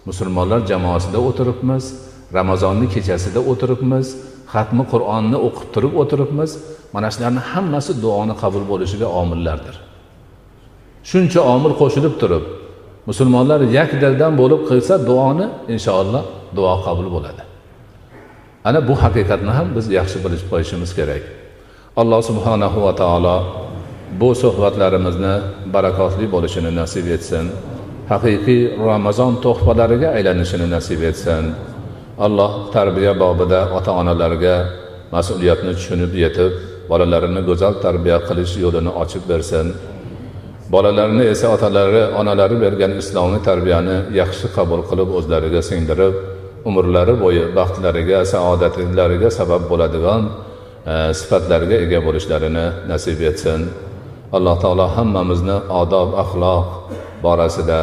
musulmonlar 0.10 0.60
jamoasida 0.72 1.20
o'tiribmiz 1.30 1.84
ramazonni 2.38 2.88
kechasida 2.94 3.40
o'tiribmiz 3.52 4.08
xatmi 4.54 4.84
qur'onni 4.92 5.38
o'qib 5.48 5.68
turib 5.76 5.94
o'tiribmiz. 6.02 6.52
Mana 6.94 7.08
shularni 7.14 7.42
hammasi 7.52 7.92
duoni 8.04 8.34
qabul 8.42 8.64
bo'lishiga 8.72 9.08
omillardir. 9.22 9.76
Shuncha 11.10 11.42
omil 11.54 11.74
qo'shilib 11.82 12.16
turib 12.22 12.44
musulmonlar 13.10 13.60
yak 13.78 13.92
dildan 14.04 14.34
bo'lib 14.42 14.62
qilsa 14.70 14.94
duoni 15.10 15.46
inshaalloh 15.74 16.24
duo 16.58 16.74
qabul 16.86 17.08
bo'ladi. 17.16 17.44
Ana 18.68 18.80
bu 18.88 18.94
haqiqatni 19.04 19.52
ham 19.58 19.68
biz 19.76 19.86
yaxshi 20.00 20.18
bilib 20.26 20.44
qo'yishimiz 20.52 20.92
kerak. 20.98 21.24
Alloh 22.02 22.22
subhanahu 22.30 22.78
va 22.86 22.94
taolo 23.02 23.38
bu 24.20 24.30
suhbatlarimizni 24.44 25.36
barakotli 25.74 26.26
bo'lishini 26.34 26.72
nasib 26.82 27.06
etsin. 27.16 27.46
Haqiqiy 28.12 28.62
ramazon 28.90 29.34
tuhfalariga 29.46 30.10
aylanishini 30.18 30.68
nasib 30.76 31.02
etsin. 31.10 31.44
Alloh 32.26 32.52
tarbiya 32.76 33.14
bobida 33.24 33.62
ota 33.78 33.92
onalarga 34.02 34.56
mas'uliyatni 35.16 35.72
tushunib 35.78 36.14
yetib 36.24 36.52
bolalarini 36.90 37.42
go'zal 37.50 37.74
tarbiya 37.86 38.18
qilish 38.28 38.54
yo'lini 38.64 38.92
ochib 39.02 39.24
bersin. 39.32 39.68
Bolalarni 40.74 41.24
esa 41.34 41.48
otalari 41.56 42.04
onalari 42.20 42.56
bergan 42.66 42.92
islomiy 43.02 43.42
tarbiyani 43.50 43.98
yaxshi 44.20 44.48
qabul 44.58 44.82
qilib 44.90 45.10
o'zlariga 45.18 45.62
singdirib 45.70 46.16
umrlari 46.70 47.16
bo'yi 47.24 47.44
baxtlariga 47.58 48.20
saodatlariga 48.34 49.30
sabab 49.40 49.64
bo'ladigan 49.72 50.22
e, 50.92 50.94
sifatlarga 51.20 51.76
ega 51.86 52.00
bo'lishlarini 52.08 52.66
nasib 52.92 53.20
etsin. 53.30 53.60
Alloh 54.36 54.56
taolo 54.64 54.86
hammamizni 54.96 55.58
odob 55.82 56.10
axloq 56.24 56.66
borasida 57.26 57.82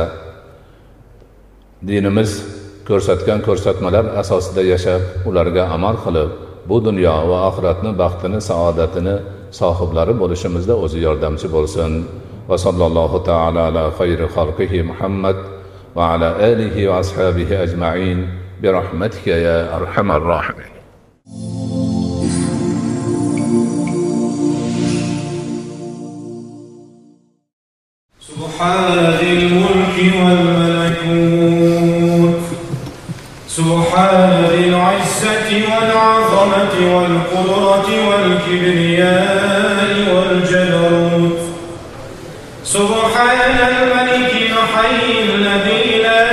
dinimiz 1.89 2.60
ko'rsatgan 2.90 3.40
ko'rsatmalar 3.48 4.06
asosida 4.22 4.62
yashab 4.74 5.02
ularga 5.30 5.64
amal 5.76 5.96
qilib 6.06 6.30
bu 6.70 6.78
dunyo 6.88 7.16
va 7.30 7.38
oxiratni 7.50 7.92
baxtini 8.02 8.40
saodatini 8.50 9.16
sohiblari 9.60 10.14
bo'lishimizda 10.22 10.74
o'zi 10.84 11.00
yordamchi 11.08 11.48
bo'lsin 11.56 11.92
va 12.50 12.58
sallallohu 12.66 13.18
taala 13.30 13.62
ala 13.70 13.84
xayri 14.00 14.26
xalqihi 14.36 14.88
muhammad 14.92 15.38
va 15.98 16.04
ala 16.14 16.30
alihi 16.50 16.88
va 16.90 16.96
ashabihi 17.04 17.56
ajmain 17.66 18.20
برحمتك 18.62 19.28
يا 19.28 19.78
أرحم 19.78 20.12
الراحمين 20.12 20.66
سبحان 28.20 29.16
ذي 29.20 29.34
الملك 29.34 30.16
والملكوت 30.16 30.69
سبحان 33.91 34.47
ذي 34.51 34.65
العزة 34.69 35.51
والعظمة 35.51 36.75
والقدرة 36.97 37.89
والكبرياء 38.09 39.87
والجبروت 40.15 41.39
سبحان 42.65 43.57
الملك 43.69 44.33
الحي 44.33 45.23
الذي 45.35 46.03
لا 46.03 46.30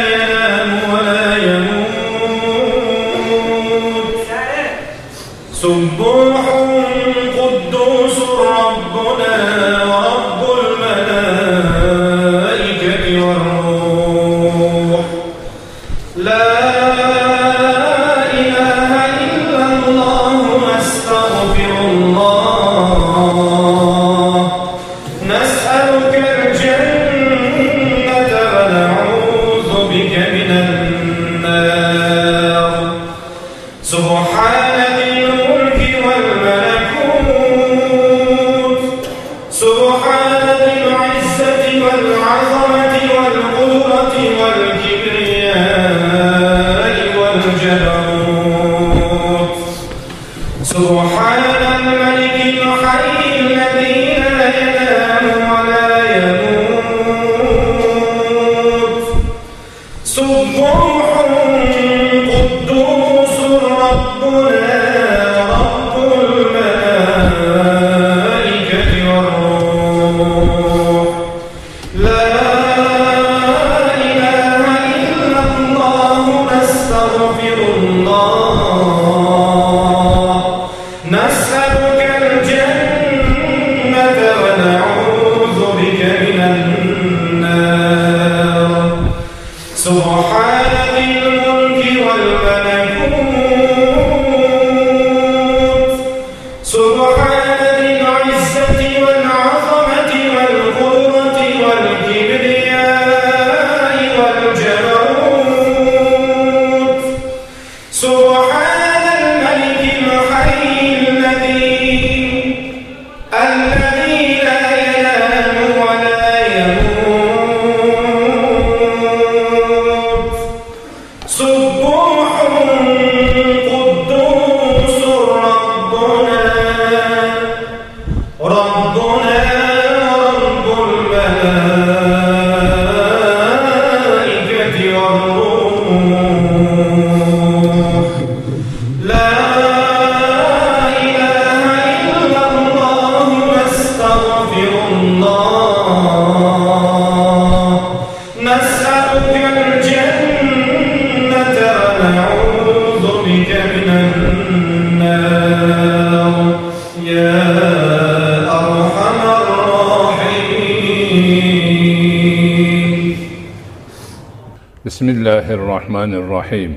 بسم 164.87 165.07
الله 165.09 165.47
الرحمن 165.59 166.13
الرحيم 166.21 166.71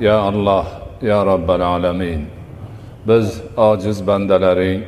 يا 0.00 0.28
الله 0.28 0.64
يا 1.02 1.18
رب 1.32 1.48
العالمين 1.58 2.22
biz 3.08 3.42
ojiz 3.56 4.06
bandalaring 4.06 4.82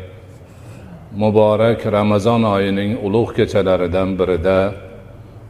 muborak 1.16 1.86
ramazon 1.86 2.42
oyining 2.42 2.98
ulug' 3.06 3.34
kechalaridan 3.36 4.18
birida 4.18 4.58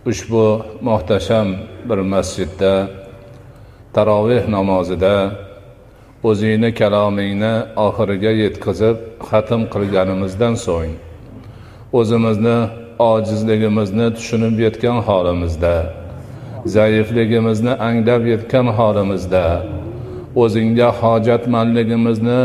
ushbu 0.07 0.62
muhtasham 0.80 1.49
bir 1.88 1.99
masjidda 2.12 2.74
taroveh 3.95 4.45
namozida 4.49 5.16
o'zingni 6.28 6.70
kalomingni 6.80 7.55
oxiriga 7.86 8.32
yetkazib 8.42 8.97
xatm 9.28 9.62
qilganimizdan 9.74 10.55
so'ng 10.66 10.92
o'zimizni 11.99 12.59
ojizligimizni 13.12 14.07
tushunib 14.16 14.57
yetgan 14.66 14.99
holimizda 15.09 15.74
zaifligimizni 16.66 17.74
anglab 17.88 18.24
yetgan 18.34 18.68
holimizda 18.78 19.45
o'zingga 20.43 20.89
hojatmandligimizni 21.01 22.41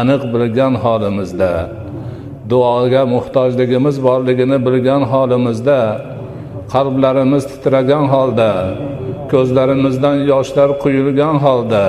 aniq 0.00 0.22
bilgan 0.34 0.74
holimizda 0.84 1.52
duoga 2.50 3.02
muhtojligimiz 3.14 3.96
borligini 4.06 4.58
bilgan 4.66 5.02
holimizda 5.12 5.80
qalblarimiz 6.72 7.44
titragan 7.50 8.06
holda 8.14 8.52
ko'zlarimizdan 9.32 10.16
yoshlar 10.32 10.70
quyilgan 10.82 11.36
holda 11.44 11.84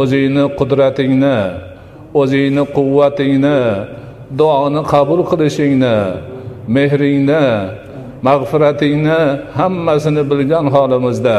o'zingni 0.00 0.44
qudratingni 0.58 1.38
o'zingni 2.20 2.64
quvvatingni 2.76 3.60
duoni 4.40 4.82
qabul 4.92 5.20
qilishingni 5.30 5.96
mehringni 6.76 7.44
mag'firatingni 8.26 9.20
hammasini 9.58 10.22
bilgan 10.30 10.66
holimizda. 10.74 11.38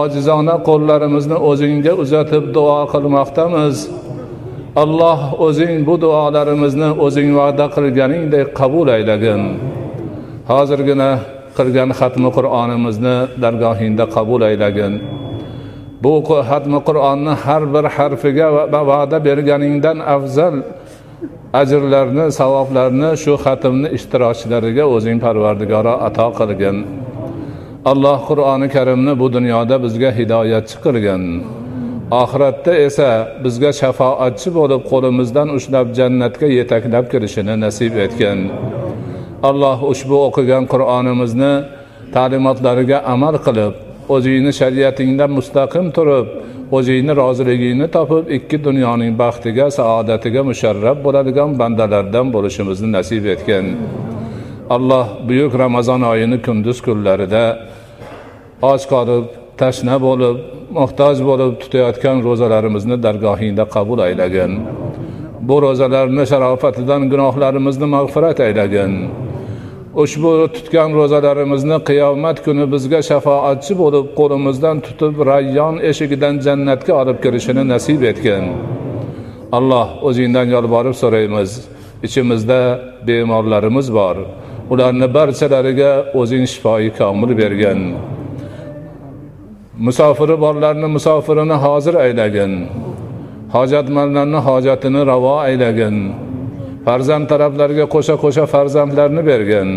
Ojizona 0.00 0.56
qo'llarimizni 0.68 1.38
o'zingga 1.50 1.92
uzatib 2.02 2.44
duo 2.56 2.80
qilmoqdamiz. 2.92 3.76
Alloh 4.82 5.20
o'zing 5.46 5.74
bu 5.88 5.94
duolarimizni 6.04 6.88
o'zing 7.04 7.30
va'da 7.40 7.66
qilganingdek 7.76 8.46
qabul 8.60 8.88
aylagin. 8.96 9.42
Hozirgina 10.50 11.10
qilgan 11.58 11.90
xatmi 12.00 12.28
qur'onimizni 12.36 13.16
dargohingda 13.42 14.04
qabul 14.16 14.40
aylagin. 14.50 14.92
Bu 16.04 16.12
xatmi 16.50 16.78
qur'onni 16.88 17.34
har 17.44 17.62
bir 17.74 17.84
harfiga 17.96 18.48
va'da 18.90 19.18
berganingdan 19.28 19.98
afzal 20.16 20.54
ajrlarni 21.60 22.26
savoblarni 22.40 23.10
shu 23.22 23.34
xatmni 23.44 23.88
ishtirokchilariga 23.96 24.84
o'zing 24.94 25.18
parvardigoro 25.24 25.94
ato 26.08 26.28
qilgin. 26.38 26.76
Alloh 27.90 28.18
qur'oni 28.30 28.68
karimni 28.76 29.12
bu 29.20 29.26
dunyoda 29.36 29.76
bizga 29.84 30.10
hidoyatchi 30.18 30.76
qilgin. 30.84 31.22
Oxiratda 32.22 32.72
esa 32.86 33.10
bizga 33.44 33.70
shafoatchi 33.80 34.48
bo'lib 34.58 34.82
qo'limizdan 34.90 35.48
ushlab 35.58 35.86
jannatga 35.98 36.48
yetaklab 36.58 37.04
kirishini 37.12 37.54
nasib 37.64 37.94
etgin. 38.04 38.38
Alloh 39.48 39.78
ushbu 39.92 40.16
o'qigan 40.28 40.64
qur'onimizni 40.72 41.54
ta'limotlariga 42.14 42.98
amal 43.14 43.36
qilib 43.46 43.74
o'zingni 44.14 44.52
shariatingda 44.60 45.26
mustaqim 45.38 45.86
turib 45.96 46.26
o'zingni 46.76 47.12
roziligingni 47.20 47.86
topib 47.96 48.24
ikki 48.36 48.56
dunyoning 48.66 49.12
baxtiga 49.22 49.66
saodatiga 49.78 50.42
musharraf 50.50 50.96
bo'ladigan 51.06 51.50
bandalardan 51.60 52.26
bo'lishimizni 52.34 52.88
nasib 52.96 53.24
etgin. 53.34 53.66
Alloh 54.76 55.06
buyuk 55.28 55.52
ramazon 55.64 56.02
oyini 56.12 56.38
kunduz 56.46 56.78
kunlarida 56.86 57.44
och 58.70 58.82
qolib 58.92 59.24
tashna 59.60 59.96
bo'lib 60.06 60.36
muhtoj 60.78 61.16
bo'lib 61.28 61.52
tutayotgan 61.62 62.16
ro'zalarimizni 62.26 62.96
dargohingda 63.04 63.64
qabul 63.74 63.98
aylagin. 64.06 64.52
Bu 65.48 65.56
ro'zalarni 65.64 66.24
sharofatidan 66.30 67.02
gunohlarimizni 67.12 67.86
mag'firat 67.96 68.38
aylagin. 68.46 68.92
Ushbu 70.02 70.32
tutgan 70.56 70.90
ro'zalarimizni 70.98 71.78
qiyomat 71.88 72.36
kuni 72.46 72.64
bizga 72.72 73.00
shafoatchi 73.10 73.72
bo'lib 73.82 74.06
qo'limizdan 74.18 74.76
tutib 74.86 75.14
rayyon 75.30 75.74
eshigidan 75.90 76.34
jannatga 76.46 76.92
olib 77.02 77.18
kirishini 77.24 77.62
nasib 77.72 78.02
etgin 78.10 78.44
alloh 79.52 79.88
o'zingdan 80.08 80.46
yolborib 80.54 80.94
so'raymiz. 81.02 81.50
Ichimizda 82.06 82.60
bemorlarimiz 83.06 83.88
bor. 83.98 84.16
Ularni 84.72 85.14
barchalariga 85.16 85.92
o'zing 86.20 86.44
shifoi 86.52 86.86
komil 86.98 87.30
bergin. 87.40 87.80
Musofiri 89.86 90.36
borlarni 90.44 90.88
musofirini 90.96 91.56
hozir 91.64 91.94
aylagin. 92.04 92.52
Hojatmandlarni 93.54 94.40
hojatini 94.48 95.06
ravo 95.10 95.34
aylagin. 95.46 95.96
Farzand 96.88 97.26
taraflarga 97.32 97.84
qo'sha 97.94 98.14
qo'sha 98.24 98.44
farzandlarni 98.54 99.22
bergin. 99.30 99.68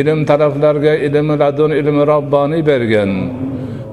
Ilm 0.00 0.20
taraflarga 0.30 0.92
ilmi 1.06 1.34
ladun 1.42 1.70
ilmi 1.80 2.02
robboniy 2.12 2.62
bergin. 2.70 3.10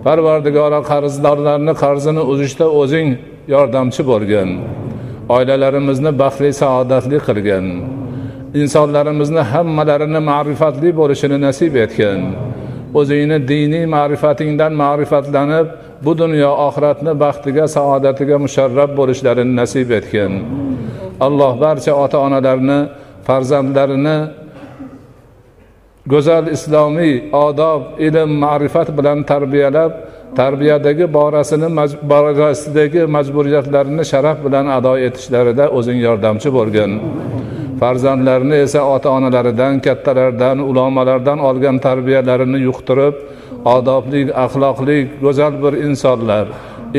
Parvardigora 0.05 0.79
qarzdorlarni 0.91 1.73
qarzini 1.83 2.23
uzishda 2.31 2.67
o'zing 2.81 3.09
yordamchi 3.53 4.01
bo'lgin. 4.11 4.49
Oilalarimizni 5.35 6.11
baxtli 6.21 6.49
saodatli 6.61 7.17
qilgin. 7.27 7.65
Insonlarimizni 8.61 9.43
hammalarini 9.51 10.21
ma'rifatli 10.31 10.89
bo'lishini 10.99 11.37
nasib 11.47 11.73
etgin. 11.85 12.19
O'zingni 12.99 13.37
diniy 13.51 13.85
ma'rifatingdan 13.95 14.73
ma'rifatlanib 14.83 15.67
bu 16.05 16.11
dunyo 16.21 16.51
oxiratni 16.67 17.13
baxtiga 17.23 17.65
saodatiga 17.75 18.37
musharraf 18.45 18.89
bo'lishlarini 18.99 19.53
nasib 19.61 19.89
etgin. 19.99 20.33
Alloh 21.25 21.53
barcha 21.63 21.93
ota 22.03 22.17
onalarni 22.25 22.79
farzandlarini 23.27 24.17
go'zal 26.11 26.45
islomiy 26.55 27.13
odob 27.47 27.81
ilm 28.07 28.31
ma'rifat 28.43 28.89
bilan 28.97 29.17
tarbiyalab 29.31 29.91
tarbiyadagi 30.39 31.05
borasini 31.17 31.69
borasidagi 32.11 33.01
majburiyatlarini 33.15 34.03
sharaf 34.11 34.37
bilan 34.45 34.65
ado 34.77 34.93
etishlarida 35.07 35.65
o'zing 35.77 35.99
yordamchi 36.07 36.49
bo'lgin. 36.57 36.91
Farzandlarini 37.81 38.57
esa 38.65 38.81
ota 38.95 39.09
onalaridan 39.17 39.73
kattalardan 39.85 40.57
ulamolardan 40.69 41.39
olgan 41.49 41.77
tarbiyalarini 41.87 42.59
yuqtirib 42.67 43.15
odobli 43.75 44.21
axloqli 44.45 44.97
go'zal 45.23 45.53
bir 45.63 45.73
insonlar 45.87 46.45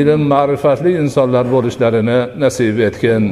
ilm 0.01 0.21
ma'rifatli 0.33 0.91
insonlar 1.01 1.45
bo'lishlarini 1.55 2.19
nasib 2.43 2.75
etgin. 2.87 3.23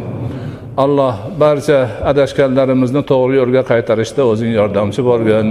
Alloh 0.84 1.16
barcha 1.42 1.80
adashganlarimizni 2.12 3.02
to'g'ri 3.12 3.36
yo'lga 3.42 3.62
qaytarishda 3.72 4.22
o'zing 4.32 4.52
yordamchi 4.60 5.02
bo'lgin. 5.10 5.48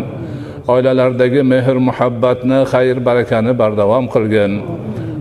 Oilalardagi 0.73 1.43
mehr 1.53 1.77
muhabbatni 1.89 2.59
xayr 2.73 2.97
barakani 3.09 3.53
bardavom 3.61 4.07
qilgin. 4.15 4.53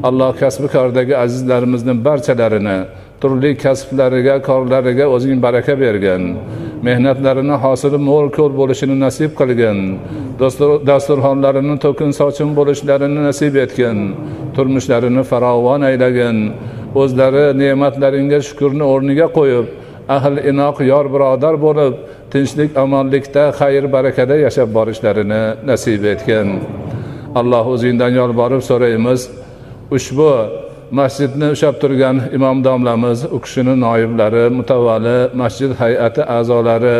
Alloh 0.07 0.32
kasbi 0.41 0.68
kordagi 0.76 1.14
azizlarimizni 1.24 1.93
barchalarini 2.07 2.78
turli 3.22 3.51
kasblariga 3.64 4.36
korlariga 4.49 5.05
o'zing 5.16 5.38
baraka 5.45 5.74
bergin. 5.84 6.24
Mehnatlarini 6.88 7.55
hosili 7.64 7.99
mo'l 8.10 8.28
ko'l 8.38 8.51
bo'lishini 8.60 8.95
nasib 9.05 9.32
qilgin. 9.39 9.78
Dasturxonlarini 10.89 11.76
to'kin 11.86 12.12
sochin 12.20 12.49
bo'lishlarini 12.60 13.22
nasib 13.28 13.53
etgin. 13.66 13.97
Turmushlarini 14.55 15.24
farovon 15.32 15.82
aylagin. 15.89 16.38
O'zlari 17.01 17.45
ne'matlaringga 17.62 18.39
shukurni 18.47 18.86
o'rniga 18.93 19.28
qo'yib 19.38 19.68
ahl 20.16 20.36
inoq 20.51 20.78
yor 20.91 21.05
birodar 21.14 21.55
bo'lib 21.66 21.93
tinchlik 22.34 22.72
omonlikda 22.84 23.43
xayr 23.60 23.84
barakada 23.95 24.36
yashab 24.45 24.70
borishlarini 24.78 25.43
nasib 25.70 26.03
etgin 26.14 26.47
alloh 27.39 27.66
o'zingdan 27.74 28.12
yolborib 28.20 28.62
so'raymiz. 28.70 29.22
Ushbu 29.95 30.32
masjidni 30.99 31.47
ushlab 31.55 31.76
turgan 31.82 32.18
imom 32.38 32.57
domlamiz 32.68 33.20
u 33.36 33.38
kishini 33.45 33.74
noiblari 33.86 34.45
mutavalli 34.57 35.18
masjid 35.41 35.72
hay'ati 35.82 36.22
a'zolari 36.38 36.97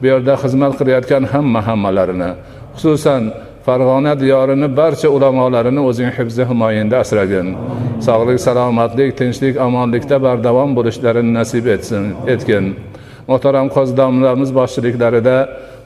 bu 0.00 0.06
yerda 0.10 0.34
xizmat 0.42 0.72
qilayotgan 0.78 1.24
hamma 1.32 1.60
hammalarini 1.68 2.30
xususan 2.74 3.22
farg'ona 3.68 4.12
diyorini 4.22 4.68
barcha 4.80 5.08
ulamolarini 5.16 5.80
o'zing 5.88 6.10
hifzi 6.18 6.42
himoyangda 6.50 6.96
asragin 7.04 7.48
sog'lik 8.06 8.38
salomatlik 8.46 9.10
tinchlik 9.20 9.54
omonlikda 9.66 10.16
bardavom 10.26 10.70
bo'lishlarini 10.78 11.32
nasib 11.38 11.66
etsin 11.74 12.04
etgin 12.34 12.64
muhtaram 13.30 13.66
qo'zdomlarimiz 13.76 14.50
boshchiliklarida 14.58 15.36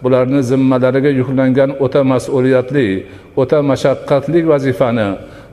bularni 0.03 0.41
zimmalariga 0.51 1.11
yuklangan 1.21 1.71
o'ta 1.85 2.03
mas'uliyatli 2.13 2.87
o'ta 3.43 3.59
mashaqqatli 3.71 4.41
vazifani 4.53 5.09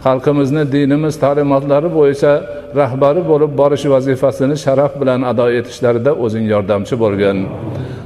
xalqimizni 0.06 0.64
dinimiz 0.74 1.16
ta'limotlari 1.24 1.90
bo'yicha 1.98 2.34
rahbari 2.82 3.22
bo'lib 3.32 3.52
borish 3.62 3.86
vazifasini 3.94 4.56
sharaf 4.66 4.92
bilan 5.02 5.22
ado 5.32 5.46
etishlarida 5.60 6.12
o'zing 6.26 6.46
yordamchi 6.54 6.96
bo'lgin 7.04 7.38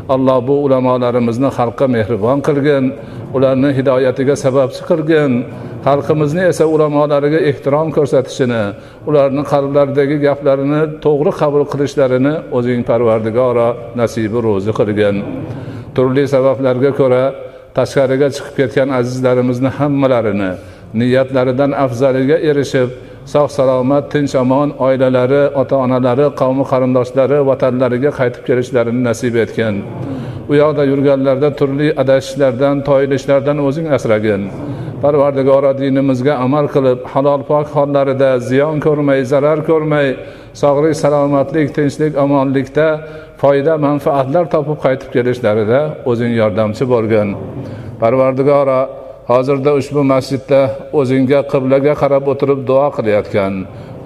alloh 0.09 0.47
bu 0.47 0.55
ulamolarimizni 0.65 1.49
xalqqa 1.57 1.85
mehribon 1.95 2.39
qilgin 2.47 2.85
ularni 3.35 3.69
hidoyatiga 3.77 4.35
sababchi 4.45 4.81
qilgin 4.89 5.31
xalqimizni 5.87 6.43
esa 6.51 6.65
ulamolariga 6.75 7.39
ehtirom 7.49 7.87
ko'rsatishini 7.97 8.63
ularni 9.09 9.43
qalblaridagi 9.51 10.17
gaplarini 10.27 10.81
to'g'ri 11.05 11.31
qabul 11.41 11.63
qilishlarini 11.71 12.33
o'zing 12.57 12.81
parvardigoro 12.89 13.67
nasibi 13.99 14.39
ro'zi 14.47 14.71
qilgin. 14.79 15.15
Turli 15.95 16.23
sabablarga 16.35 16.91
ko'ra 16.99 17.23
tashqariga 17.77 18.27
chiqib 18.35 18.55
ketgan 18.59 18.89
azizlarimizni 18.99 19.69
hammalarini 19.77 20.51
niyatlaridan 20.99 21.71
afzaliga 21.85 22.37
erishib 22.49 22.89
sog' 23.31 23.51
salomat 23.57 24.11
tinch 24.11 24.35
omon 24.35 24.69
oilalari 24.85 25.43
ota 25.61 25.75
onalari 25.85 26.25
qavmi 26.41 26.63
qarindoshlari 26.71 27.39
vatanlariga 27.49 28.11
qaytib 28.19 28.43
kelishlarini 28.47 29.01
nasib 29.09 29.35
etgin. 29.43 29.75
U 30.51 30.53
yoqda 30.61 30.83
yurganlarda 30.91 31.49
turli 31.59 31.87
adashishlardan 32.01 32.83
toyilishlardan 32.87 33.57
o'zing 33.67 33.87
asragin. 33.97 34.41
Parvardigoro 35.03 35.71
dinimizga 35.81 36.33
amal 36.45 36.65
qilib 36.73 36.99
halol 37.13 37.41
pok 37.49 37.67
hollarida 37.75 38.29
ziyon 38.49 38.77
ko'rmay 38.85 39.19
zarar 39.31 39.59
ko'rmay 39.69 40.07
sog'lik 40.61 40.95
salomatlik 41.03 41.67
tinchlik 41.77 42.13
omonlikda 42.23 42.87
foyda 43.41 43.73
manfaatlar 43.87 44.45
topib 44.53 44.77
qaytib 44.85 45.09
kelishlarida 45.15 45.79
o'zing 46.11 46.31
yordamchi 46.41 46.83
bo'lgin. 46.93 47.27
Parvardigoro 48.01 48.79
hozirda 49.31 49.71
ushbu 49.79 50.01
masjidda 50.13 50.61
o'zingga 50.99 51.39
qiblaga 51.51 51.93
qarab 52.01 52.23
o'tirib 52.33 52.59
duo 52.69 52.87
qilayotgan 52.97 53.53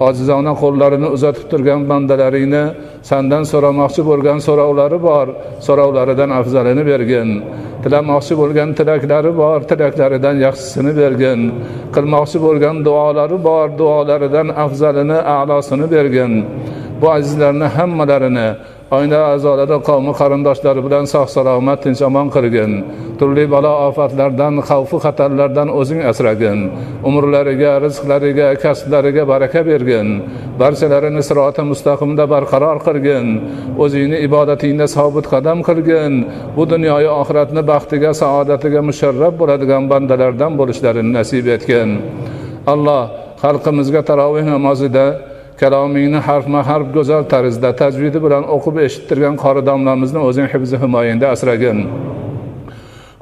ojizona 0.06 0.52
qo'llarini 0.62 1.08
uzatib 1.16 1.46
turgan 1.50 1.80
bandalaringni 1.90 2.64
sandan 3.10 3.44
so'ramoqchi 3.52 4.02
bo'lgan 4.10 4.38
so'rovlari 4.46 4.98
bor 5.08 5.26
so'rovlaridan 5.66 6.30
afzalini 6.40 6.82
bergin. 6.90 7.28
Tilamoqchi 7.82 8.34
bo'lgan 8.40 8.68
tilaklari 8.78 9.32
bor 9.42 9.58
tilaklaridan 9.70 10.36
yaxshisini 10.46 10.92
bergin. 11.00 11.40
Qilmoqchi 11.94 12.38
bo'lgan 12.46 12.76
duolari 12.86 13.38
bor 13.48 13.66
duolaridan 13.80 14.48
afzalini 14.64 15.18
a'losini 15.36 15.86
bergin. 15.94 16.32
Bu 17.00 17.06
azizlarni 17.16 17.66
hammalarini 17.76 18.48
oila 18.96 19.20
a'zolari 19.34 19.76
qavmi 19.88 20.12
qarindoshlari 20.20 20.80
bilan 20.86 21.04
sog' 21.12 21.30
salomat 21.36 21.78
tinch 21.84 22.00
omon 22.08 22.28
qilgin. 22.34 22.72
Turli 23.20 23.44
balo 23.54 23.72
ofatlardan 23.88 24.54
xavfu 24.68 24.96
xatarlardan 25.04 25.68
o'zing 25.80 26.00
asragin. 26.10 26.58
Umrlariga 27.08 27.72
rizqlariga 27.84 28.48
kasblariga 28.62 29.22
baraka 29.32 29.60
bergin. 29.70 30.08
Barchalarini 30.60 31.22
siroti 31.28 31.62
mustaqimda 31.70 32.24
barqaror 32.32 32.78
qilgin. 32.86 33.26
O'zingni 33.82 34.18
ibodatingda 34.26 34.86
sobit 34.96 35.26
qadam 35.32 35.58
qilgin. 35.68 36.12
Bu 36.56 36.62
dunyoyu 36.72 37.10
oxiratni 37.20 37.62
baxtiga 37.70 38.10
saodatiga 38.20 38.80
musharraf 38.88 39.32
bo'ladigan 39.40 39.82
bandalardan 39.92 40.52
bo'lishlarini 40.60 41.10
nasib 41.18 41.46
etgin. 41.56 41.88
Alloh 42.72 43.02
xalqimizga 43.42 44.00
taroveh 44.08 44.44
namozida 44.54 45.06
kalomingni 45.60 46.20
harfma 46.28 46.60
harf 46.68 46.86
go'zal 46.96 47.22
tarzda 47.32 47.70
tajvidi 47.80 48.18
bilan 48.24 48.44
o'qib 48.54 48.76
eshittirgan 48.86 49.34
qori 49.44 49.62
domlamizni 49.70 50.20
o'zing 50.28 50.46
hibzi 50.52 50.76
himoyangda 50.82 51.26
asragin. 51.34 51.78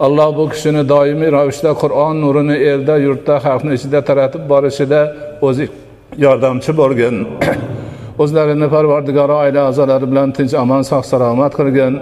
Alloh 0.07 0.29
bu 0.39 0.45
kishini 0.53 0.83
doimiy 0.93 1.31
ravishda 1.37 1.71
qur'on 1.83 2.15
nurini 2.25 2.57
elda 2.71 2.97
yurtda 3.07 3.35
xalqni 3.47 3.73
ichida 3.79 4.01
taratib 4.09 4.43
borishida 4.53 5.01
o'zi 5.49 5.65
yordamchi 6.25 6.73
bo'lgin. 6.81 7.15
O'zlarini 8.23 8.69
parvardigori 8.75 9.35
oila 9.43 9.61
a'zolari 9.71 10.07
bilan 10.13 10.29
tinch 10.37 10.55
omon 10.63 10.83
sog' 10.91 11.07
salomat 11.13 11.53
qilgin. 11.59 11.93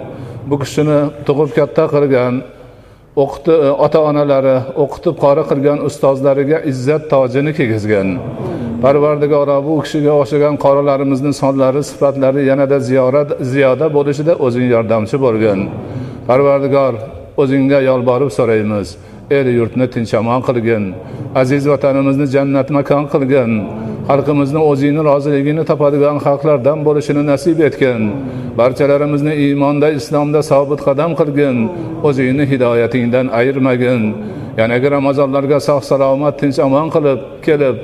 Bu 0.49 0.55
kishini 0.63 0.99
tug'ib 1.27 1.49
katta 1.57 1.83
qilgan. 1.93 2.33
O'qiti 3.23 3.53
e, 3.67 3.71
ota 3.85 3.99
onalari 4.09 4.57
o'qitib 4.83 5.15
qori 5.23 5.43
qilgan 5.49 5.79
ustozlariga 5.87 6.57
izzat 6.71 7.03
tojini 7.13 7.51
kiygizgin 7.57 8.09
parvardigoro 8.85 9.57
bu 9.67 9.73
kishiga 9.83 10.13
o'xshagan 10.21 10.55
qorilarimizni 10.65 11.31
sonlari 11.41 11.81
sifatlari 11.89 12.41
yanada 12.49 12.77
ziyorat 12.89 13.29
ziyoda 13.51 13.85
bo'lishida 13.97 14.33
o'zing 14.45 14.67
yordamchi 14.75 15.17
bo'lgin. 15.25 15.59
Parvardigor 16.29 16.93
o'zingga 17.41 17.79
yolborib 17.89 18.31
so'raymiz. 18.37 18.87
El 19.37 19.47
yurtni 19.57 19.87
tinch 19.93 20.13
omon 20.21 20.41
qilgin. 20.47 20.83
Aziz 21.41 21.63
vatanimizni 21.71 22.27
jannat 22.35 22.67
makon 22.77 23.03
qilgin. 23.13 23.51
Xalqimizni 24.09 24.61
o'zingni 24.69 25.01
roziligini 25.09 25.63
topadigan 25.69 26.17
xalqlardan 26.25 26.79
bo'lishini 26.87 27.23
nasib 27.31 27.59
etgin. 27.67 28.01
Barchalarimizni 28.59 29.33
iymonda 29.43 29.87
islomda 29.99 30.41
sobit 30.51 30.79
qadam 30.87 31.11
qilgin. 31.19 31.57
O'zingni 32.07 32.45
hidoyatingdan 32.51 33.27
ayirmagin. 33.39 34.01
Yanagi 34.59 34.87
ramazonlarga 34.97 35.59
sog' 35.67 35.85
salomat 35.91 36.35
tinch 36.41 36.57
omon 36.67 36.87
qilib 36.95 37.19
kelib 37.45 37.75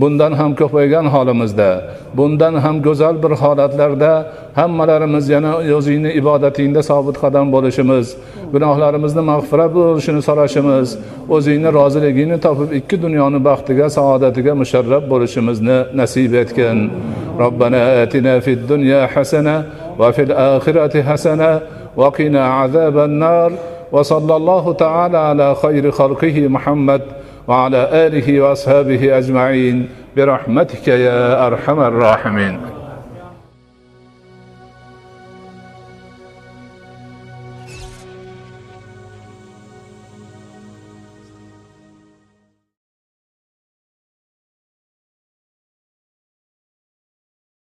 bundan 0.00 0.32
ham 0.40 0.50
ko'paygan 0.60 1.06
holimizda 1.14 1.70
bundan 2.18 2.54
ham 2.64 2.76
go'zal 2.86 3.14
bir 3.22 3.32
holatlarda 3.42 4.12
hammalarimiz 4.58 5.28
yana 5.34 5.52
o'zingni 5.78 6.10
ibodatingda 6.20 6.80
sobit 6.90 7.16
qadam 7.22 7.46
bo'lishimiz 7.54 8.06
gunohlarimizni 8.54 9.22
mag'firat 9.32 9.70
bo'lishini 9.78 10.22
so'rashimiz 10.28 10.88
o'zingni 11.36 11.70
roziligingni 11.78 12.38
topib 12.46 12.70
ikki 12.78 12.96
dunyoni 13.04 13.38
baxtiga 13.48 13.86
saodatiga 13.96 14.52
musharraf 14.62 15.02
bo'lishimizni 15.12 15.78
nasib 16.00 16.32
etgin 16.42 16.78
robbana 17.42 17.80
atina 18.04 18.34
fid 18.44 18.60
dunya 18.72 19.00
hasana 19.14 19.56
va 20.00 20.08
fil 20.16 20.32
oxirati 20.56 21.00
hasana 21.10 21.52
وقنا 21.96 22.46
عذاب 22.46 22.98
النار 22.98 23.52
وصلى 23.92 24.36
الله 24.36 24.72
تعالى 24.72 25.18
على 25.18 25.54
خير 25.54 25.90
خلقه 25.90 26.48
محمد 26.48 27.02
وعلى 27.47 28.07
آله 28.07 28.41
وأصحابه 28.41 29.17
أجمعين 29.17 29.89
برحمتك 30.17 30.87
يا 30.87 31.47
أرحم 31.47 31.79
الراحمين. 31.79 32.74